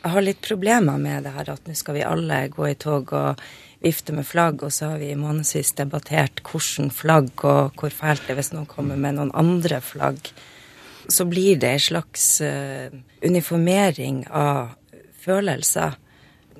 Jeg 0.00 0.14
har 0.14 0.24
litt 0.24 0.40
problemer 0.40 0.96
med 0.96 1.26
det 1.26 1.34
her 1.34 1.50
at 1.52 1.66
nå 1.68 1.74
skal 1.76 1.98
vi 1.98 2.06
alle 2.06 2.46
gå 2.48 2.70
i 2.70 2.76
tog 2.80 3.10
og 3.12 3.40
vifte 3.84 4.14
med 4.16 4.24
flagg, 4.28 4.62
og 4.64 4.72
så 4.72 4.92
har 4.92 5.00
vi 5.00 5.10
i 5.12 5.18
månedsvis 5.18 5.74
debattert 5.76 6.40
hvordan 6.44 6.88
flagg 6.92 7.44
og 7.44 7.76
hvor 7.76 7.92
fælt 7.92 8.24
det 8.24 8.32
er 8.32 8.38
hvis 8.38 8.52
noen 8.54 8.68
kommer 8.68 8.96
med 9.00 9.18
noen 9.18 9.32
andre 9.36 9.80
flagg. 9.84 10.30
Så 11.08 11.26
blir 11.28 11.58
det 11.60 11.74
en 11.74 11.82
slags 11.84 12.24
uh, 12.40 12.88
uniformering 13.24 14.22
av 14.28 14.72
følelser. 15.20 15.98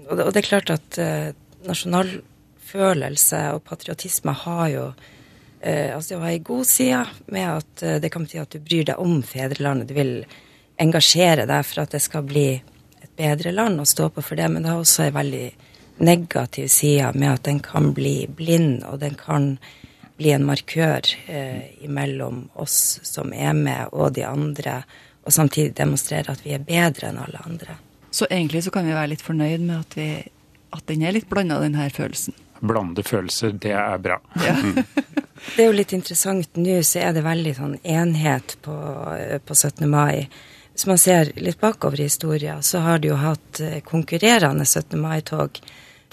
Og 0.09 0.12
det, 0.18 0.26
og 0.26 0.33
det 0.35 0.42
er 0.42 0.48
klart 0.48 0.72
at 0.74 0.98
uh, 1.00 1.31
nasjonalfølelse 1.68 3.40
og 3.55 3.62
patriotisme 3.68 4.35
har 4.42 4.66
jo 4.72 4.85
uh, 4.90 5.88
altså 5.94 6.12
det 6.12 6.20
har 6.24 6.35
ei 6.35 6.42
god 6.44 6.68
side 6.68 7.05
med 7.33 7.55
at 7.55 7.87
det 8.05 8.12
kan 8.12 8.29
bety 8.29 8.40
at 8.42 8.53
du 8.53 8.61
bryr 8.61 8.85
deg 8.92 9.00
om 9.00 9.22
fedrelandet. 9.24 9.88
Du 9.88 9.96
vil 9.96 10.18
engasjere 10.81 11.48
deg 11.48 11.64
for 11.68 11.87
at 11.87 11.96
det 11.96 12.03
skal 12.05 12.29
bli 12.29 12.48
et 13.03 13.13
bedre 13.17 13.53
land 13.53 13.81
å 13.81 13.89
stå 13.89 14.09
på 14.15 14.25
for 14.25 14.39
det. 14.39 14.49
Men 14.49 14.63
det 14.63 14.73
har 14.73 14.81
også 14.81 15.07
en 15.07 15.19
veldig 15.19 15.45
negativ 16.01 16.69
side 16.73 17.13
med 17.15 17.33
at 17.35 17.45
den 17.49 17.61
kan 17.61 17.93
bli 17.97 18.25
blind, 18.37 18.85
og 18.89 19.01
den 19.03 19.15
kan 19.21 19.55
bli 20.21 20.33
en 20.33 20.45
markør 20.45 21.07
eh, 21.33 21.87
mellom 21.89 22.49
oss 22.61 23.01
som 23.03 23.33
er 23.33 23.55
med, 23.57 23.93
og 23.93 24.13
de 24.17 24.25
andre. 24.29 24.83
Og 25.25 25.33
samtidig 25.33 25.77
demonstrere 25.77 26.33
at 26.33 26.45
vi 26.45 26.55
er 26.57 26.65
bedre 26.65 27.11
enn 27.11 27.21
alle 27.21 27.41
andre. 27.45 27.77
Så 28.11 28.27
egentlig 28.31 28.65
så 28.65 28.73
kan 28.75 28.89
vi 28.89 28.97
være 28.97 29.13
litt 29.15 29.25
fornøyd 29.25 29.65
med 29.65 29.77
at, 29.79 29.97
vi, 29.97 30.09
at 30.77 30.87
den 30.91 31.05
er 31.05 31.15
litt 31.17 31.29
blanda, 31.31 31.61
den 31.63 31.79
her 31.79 31.93
følelsen. 31.95 32.37
Blande 32.61 33.05
følelser, 33.07 33.55
det 33.57 33.73
er 33.77 34.01
bra. 34.03 34.21
Det 35.41 35.65
er 35.65 35.71
jo 35.71 35.77
litt 35.77 35.93
interessant 35.97 36.59
nå, 36.61 36.75
så 36.85 37.01
er 37.01 37.15
det 37.17 37.23
veldig 37.25 37.53
sånn 37.57 37.77
enhet 37.81 38.59
på, 38.61 38.75
på 39.49 39.55
17. 39.57 39.87
mai. 39.89 40.29
Hvis 40.81 40.87
man 40.88 40.97
ser 40.99 41.29
litt 41.37 41.59
bakover 41.61 42.01
i 42.01 42.07
historien, 42.09 42.62
så 42.64 42.79
har 42.81 43.03
de 43.03 43.11
jo 43.11 43.16
hatt 43.21 43.59
eh, 43.61 43.83
konkurrerende 43.85 44.64
17. 44.64 44.95
mai-tog. 44.97 45.59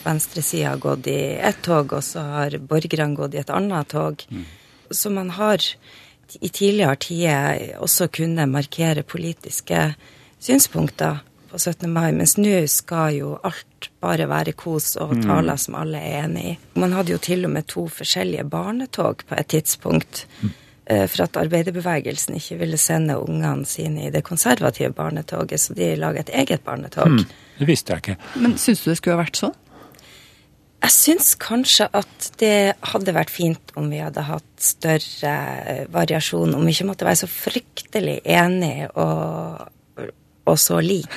Venstresida 0.04 0.74
har 0.74 0.82
gått 0.84 1.08
i 1.08 1.38
ett 1.40 1.62
tog, 1.64 1.94
og 1.96 2.04
så 2.04 2.20
har 2.34 2.58
borgerne 2.60 3.16
gått 3.16 3.38
i 3.38 3.40
et 3.40 3.54
annet 3.56 3.88
tog. 3.94 4.26
Så 4.92 5.10
man 5.10 5.30
har 5.38 5.64
i 6.42 6.50
tidligere 6.52 6.98
tider 7.00 7.78
også 7.80 8.10
kunnet 8.12 8.52
markere 8.52 9.06
politiske 9.08 9.94
synspunkter 10.44 11.24
på 11.48 11.56
17. 11.64 11.88
mai, 11.88 12.12
mens 12.12 12.36
nå 12.36 12.60
skal 12.68 13.16
jo 13.22 13.34
alt 13.48 13.88
bare 14.04 14.28
være 14.28 14.52
kos 14.52 14.98
og 15.00 15.16
Mm. 15.16 15.58
som 15.58 15.76
alle 15.76 15.98
er 15.98 16.26
enig 16.26 16.46
i. 16.46 16.58
Man 16.76 16.92
hadde 16.92 17.12
jo 17.16 17.18
til 17.18 17.46
og 17.46 17.52
med 17.52 17.68
to 17.68 17.88
forskjellige 17.88 18.44
barnetog 18.50 19.24
på 19.30 19.36
et 19.40 19.48
tidspunkt. 19.48 20.26
eh, 20.44 20.50
For 20.88 21.26
at 21.26 21.36
arbeiderbevegelsen 21.36 22.38
ikke 22.38 22.62
ville 22.62 22.78
sende 22.80 23.18
ungene 23.20 23.68
sine 23.68 24.06
i 24.08 24.12
det 24.14 24.22
konservative 24.24 24.94
barnetoget, 24.96 25.60
så 25.60 25.74
de 25.76 25.90
lager 26.00 26.24
et 26.24 26.32
eget 26.46 26.64
barnetog. 26.64 27.12
Hmm, 27.12 27.26
det 27.60 27.68
visste 27.68 27.92
jeg 27.92 28.06
ikke. 28.06 28.16
Men 28.40 28.54
syns 28.62 28.86
du 28.86 28.94
det 28.94 28.96
skulle 29.02 29.18
ha 29.18 29.26
vært 29.26 29.42
sånn? 29.42 29.56
Jeg 30.78 30.94
syns 30.94 31.32
kanskje 31.42 31.88
at 31.98 32.28
det 32.40 32.78
hadde 32.94 33.16
vært 33.16 33.34
fint 33.34 33.74
om 33.80 33.90
vi 33.90 34.00
hadde 34.00 34.24
hatt 34.28 34.48
større 34.62 35.34
eh, 35.66 35.82
variasjon, 35.92 36.54
om 36.54 36.64
vi 36.64 36.76
ikke 36.76 36.88
måtte 36.92 37.08
være 37.08 37.24
så 37.24 37.30
fryktelig 37.32 38.20
enige 38.24 38.92
og, 38.94 39.66
og 40.46 40.60
så 40.62 40.78
lik 40.84 41.12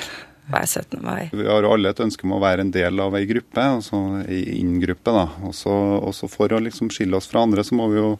hver 0.51 0.65
17. 0.65 0.99
mai. 1.05 1.29
Vi 1.31 1.45
har 1.47 1.67
alle 1.69 1.93
et 1.93 2.01
ønske 2.03 2.25
om 2.27 2.35
å 2.35 2.41
være 2.41 2.65
en 2.65 2.73
del 2.73 2.99
av 2.99 3.15
ei 3.15 3.23
gruppe, 3.29 3.63
altså 3.77 4.01
ei 4.25 4.41
inn-gruppe. 4.57 5.13
da. 5.15 5.27
Også, 5.47 5.77
også 6.09 6.27
for 6.31 6.51
å 6.51 6.59
liksom 6.65 6.89
skille 6.91 7.21
oss 7.21 7.29
fra 7.31 7.45
andre, 7.45 7.63
så 7.63 7.77
må 7.77 7.87
vi 7.93 8.01
jo 8.01 8.15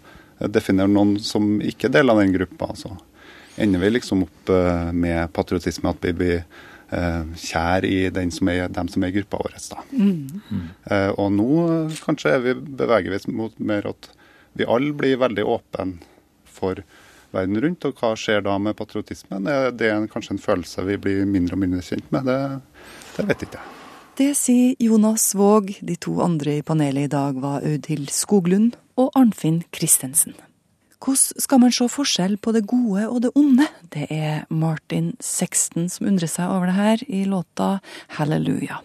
definere 0.49 0.91
noen 0.91 1.17
som 1.21 1.59
ikke 1.61 1.89
er 1.89 1.97
del 1.99 2.13
av 2.13 2.21
den 2.21 2.33
gruppa. 2.33 2.71
Så 2.77 2.93
ender 3.61 3.79
vi 3.79 3.89
liksom 3.89 4.23
opp 4.23 4.49
eh, 4.49 4.91
med 4.93 5.33
patriotisme, 5.33 5.91
at 5.91 6.05
vi 6.05 6.13
blir 6.17 6.37
eh, 6.41 7.23
kjær 7.43 7.85
i 7.87 7.99
den 8.13 8.31
som 8.33 8.49
er, 8.51 8.67
dem 8.71 8.89
som 8.91 9.03
er 9.03 9.11
i 9.11 9.17
gruppa 9.19 9.41
vår. 9.43 9.57
da. 9.69 9.83
Mm. 9.91 10.63
Eh, 10.85 11.09
og 11.11 11.31
nå 11.35 11.51
kanskje 12.05 12.37
vi, 12.45 12.55
beveger 12.55 13.11
vi 13.11 13.21
oss 13.21 13.29
mot 13.29 13.59
mer 13.59 13.89
at 13.91 14.11
vi 14.57 14.67
alle 14.67 14.95
blir 14.97 15.19
veldig 15.21 15.45
åpne 15.47 15.93
for 16.51 16.83
verden 17.31 17.61
rundt. 17.63 17.85
Og 17.87 17.99
hva 17.99 18.15
skjer 18.19 18.43
da 18.47 18.57
med 18.59 18.77
patriotismen? 18.79 19.47
Det 19.77 19.91
er 19.91 20.09
kanskje 20.11 20.35
en 20.37 20.43
følelse 20.43 20.87
vi 20.87 20.99
blir 21.01 21.27
mindre 21.27 21.59
og 21.59 21.63
mindre 21.65 21.85
kjent 21.85 22.09
med? 22.11 22.27
Det, 22.27 22.41
det 23.17 23.29
vet 23.29 23.47
ikke 23.47 23.61
jeg. 23.61 23.80
Det 24.19 24.33
sier 24.35 24.75
Jonas 24.79 25.29
Våg. 25.35 25.69
De 25.79 25.95
to 25.95 26.17
andre 26.19 26.57
i 26.59 26.63
panelet 26.67 27.07
i 27.07 27.11
dag 27.11 27.37
var 27.39 27.63
Audhild 27.63 28.09
Skoglund 28.11 28.73
og 28.99 29.13
Arnfinn 29.15 29.61
Christensen. 29.71 30.35
Hvordan 31.01 31.41
skal 31.41 31.61
man 31.63 31.71
se 31.71 31.87
forskjell 31.89 32.35
på 32.43 32.51
det 32.51 32.65
gode 32.67 33.05
og 33.07 33.21
det 33.23 33.31
onde? 33.39 33.69
Det 33.95 34.09
er 34.11 34.43
Martin 34.51 35.13
Sexton 35.23 35.87
som 35.89 36.09
undrer 36.11 36.29
seg 36.29 36.51
over 36.51 36.67
det 36.67 36.75
her 36.75 37.05
i 37.07 37.23
låta 37.23 37.71
Halleluja. 38.17 38.81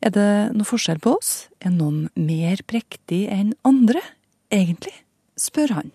Er 0.00 0.14
det 0.14 0.30
noe 0.54 0.70
forskjell 0.70 1.02
på 1.02 1.18
oss? 1.18 1.50
Er 1.60 1.74
noen 1.74 2.06
mer 2.14 2.62
prektig 2.62 3.24
enn 3.26 3.52
andre, 3.66 4.00
egentlig? 4.54 4.94
Spør 5.40 5.74
han. 5.78 5.90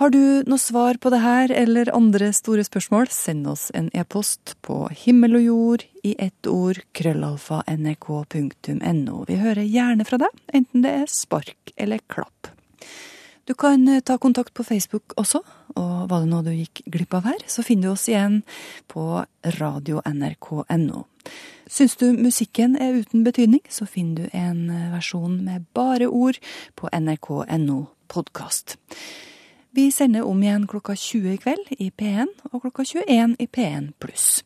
Har 0.00 0.12
du 0.12 0.42
noe 0.48 0.60
svar 0.60 0.98
på 1.02 1.12
det 1.12 1.22
her 1.22 1.52
eller 1.54 1.90
andre 1.94 2.32
store 2.36 2.64
spørsmål, 2.66 3.10
send 3.12 3.48
oss 3.50 3.70
en 3.74 3.90
e-post 3.96 4.56
på 4.66 4.84
himmel 5.04 5.40
og 5.40 5.46
jord 5.46 5.86
i 6.06 6.14
ett 6.18 6.48
ord 6.50 6.82
krøllalfa 6.96 7.62
nrk.no. 7.70 9.22
Vi 9.28 9.38
hører 9.40 9.64
gjerne 9.66 10.08
fra 10.08 10.20
deg, 10.24 10.42
enten 10.54 10.84
det 10.84 10.96
er 11.02 11.12
spark 11.12 11.74
eller 11.76 12.02
klapp. 12.12 12.52
Du 13.44 13.54
kan 13.54 13.88
eh, 13.88 14.00
ta 14.00 14.18
kontakt 14.18 14.54
på 14.54 14.64
Facebook 14.64 15.16
også, 15.16 15.42
og 15.74 16.10
var 16.10 16.22
det 16.22 16.30
noe 16.30 16.44
du 16.46 16.52
gikk 16.54 16.84
glipp 16.86 17.14
av 17.18 17.26
her, 17.26 17.40
så 17.50 17.64
finner 17.66 17.90
du 17.90 17.94
oss 17.96 18.06
igjen 18.10 18.42
på 18.92 19.24
radio.nrk.no. 19.58 21.06
Syns 21.72 21.96
du 21.96 22.12
musikken 22.12 22.76
er 22.76 23.00
uten 23.00 23.24
betydning, 23.24 23.62
så 23.68 23.86
finner 23.88 24.26
du 24.26 24.36
en 24.36 24.70
eh, 24.70 24.92
versjon 24.94 25.40
med 25.46 25.66
bare 25.74 26.06
ord 26.06 26.38
på 26.78 26.90
nrk.no 26.92 27.80
podkast. 28.12 28.76
Vi 29.72 29.88
sender 29.92 30.26
om 30.28 30.42
igjen 30.44 30.68
klokka 30.68 30.94
20 30.98 31.32
i 31.32 31.40
kveld 31.40 31.74
i 31.80 31.88
P1 31.96 32.28
og 32.50 32.66
klokka 32.66 32.84
21 32.84 33.36
i 33.40 33.48
P1 33.48 33.92
pluss. 34.02 34.42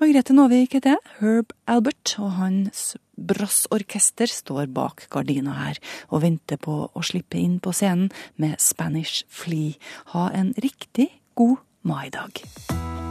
Margrethe 0.00 0.32
Nåvik 0.36 0.76
heter 0.76 0.94
jeg. 0.94 1.00
Herb 1.20 1.50
Albert 1.68 2.14
og 2.20 2.30
hans 2.38 2.94
brassorkester 3.20 4.28
står 4.32 4.70
bak 4.72 5.04
gardina 5.12 5.56
her 5.58 5.80
og 6.08 6.22
venter 6.24 6.60
på 6.60 6.76
å 6.88 7.04
slippe 7.04 7.40
inn 7.40 7.58
på 7.60 7.72
scenen 7.76 8.08
med 8.40 8.60
Spanish 8.64 9.26
Flea. 9.28 9.76
Ha 10.14 10.30
en 10.36 10.54
riktig 10.60 11.10
god 11.36 11.60
maidag. 11.84 12.40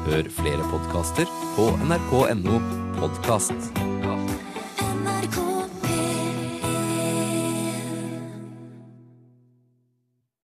Hør 0.10 0.34
flere 0.34 0.65
podkaster 0.73 1.30
på 1.58 1.69
nrk.no 1.86 2.58
podkast. 2.97 3.98